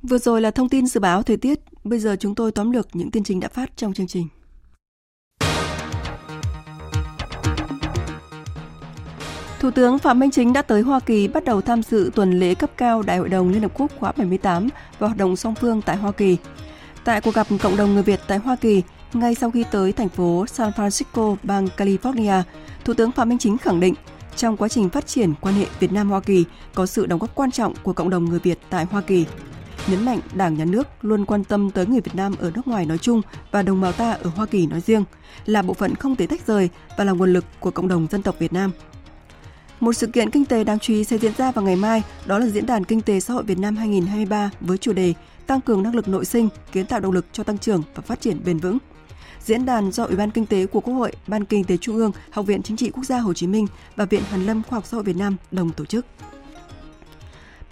[0.02, 2.88] Vừa rồi là thông tin dự báo thời tiết, bây giờ chúng tôi tóm lược
[2.92, 4.28] những tin chính đã phát trong chương trình.
[9.60, 12.54] Thủ tướng Phạm Minh Chính đã tới Hoa Kỳ bắt đầu tham dự tuần lễ
[12.54, 15.82] cấp cao Đại hội đồng Liên Hợp Quốc khóa 78 và hoạt động song phương
[15.82, 16.36] tại Hoa Kỳ.
[17.04, 18.82] Tại cuộc gặp cộng đồng người Việt tại Hoa Kỳ,
[19.12, 22.42] ngay sau khi tới thành phố San Francisco, bang California,
[22.84, 23.94] Thủ tướng Phạm Minh Chính khẳng định
[24.36, 26.44] trong quá trình phát triển quan hệ Việt Nam Hoa Kỳ
[26.74, 29.26] có sự đóng góp quan trọng của cộng đồng người Việt tại Hoa Kỳ.
[29.88, 32.86] Nhấn mạnh Đảng nhà nước luôn quan tâm tới người Việt Nam ở nước ngoài
[32.86, 35.04] nói chung và đồng bào ta ở Hoa Kỳ nói riêng,
[35.46, 38.22] là bộ phận không thể tách rời và là nguồn lực của cộng đồng dân
[38.22, 38.72] tộc Việt Nam.
[39.80, 42.38] Một sự kiện kinh tế đáng chú ý sẽ diễn ra vào ngày mai, đó
[42.38, 45.14] là Diễn đàn Kinh tế Xã hội Việt Nam 2023 với chủ đề
[45.46, 48.20] Tăng cường năng lực nội sinh, kiến tạo động lực cho tăng trưởng và phát
[48.20, 48.78] triển bền vững.
[49.44, 52.12] Diễn đàn do Ủy ban Kinh tế của Quốc hội, Ban Kinh tế Trung ương,
[52.30, 53.66] Học viện Chính trị Quốc gia Hồ Chí Minh
[53.96, 56.06] và Viện Hàn lâm Khoa học Xã hội Việt Nam đồng tổ chức.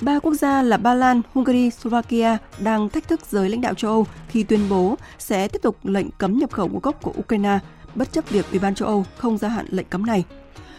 [0.00, 3.90] Ba quốc gia là Ba Lan, Hungary, Slovakia đang thách thức giới lãnh đạo châu
[3.90, 7.58] Âu khi tuyên bố sẽ tiếp tục lệnh cấm nhập khẩu ngũ cốc của Ukraine,
[7.94, 10.24] bất chấp việc Ủy ban châu Âu không gia hạn lệnh cấm này.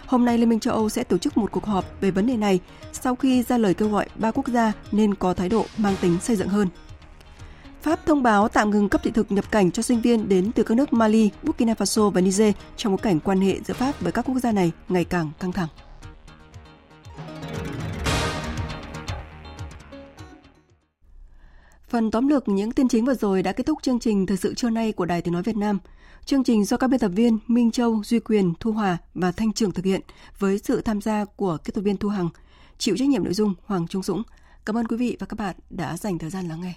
[0.06, 2.38] Hôm nay Liên minh châu Âu sẽ tổ chức một cuộc họp về vấn đề
[2.38, 2.60] này
[2.94, 6.18] sau khi ra lời kêu gọi ba quốc gia nên có thái độ mang tính
[6.22, 6.68] xây dựng hơn.
[7.82, 10.64] Pháp thông báo tạm ngừng cấp thị thực nhập cảnh cho sinh viên đến từ
[10.64, 14.12] các nước Mali, Burkina Faso và Niger trong bối cảnh quan hệ giữa Pháp với
[14.12, 15.68] các quốc gia này ngày càng căng thẳng.
[21.92, 24.54] Phần tóm lược những tin chính vừa rồi đã kết thúc chương trình Thời sự
[24.54, 25.80] trưa nay của Đài Tiếng Nói Việt Nam.
[26.26, 29.54] Chương trình do các biên tập viên Minh Châu, Duy Quyền, Thu Hòa và Thanh
[29.54, 30.02] Trường thực hiện
[30.40, 32.30] với sự tham gia của kết tập viên Thu Hằng.
[32.78, 34.24] Chịu trách nhiệm nội dung Hoàng Trung Dũng.
[34.66, 36.74] Cảm ơn quý vị và các bạn đã dành thời gian lắng nghe.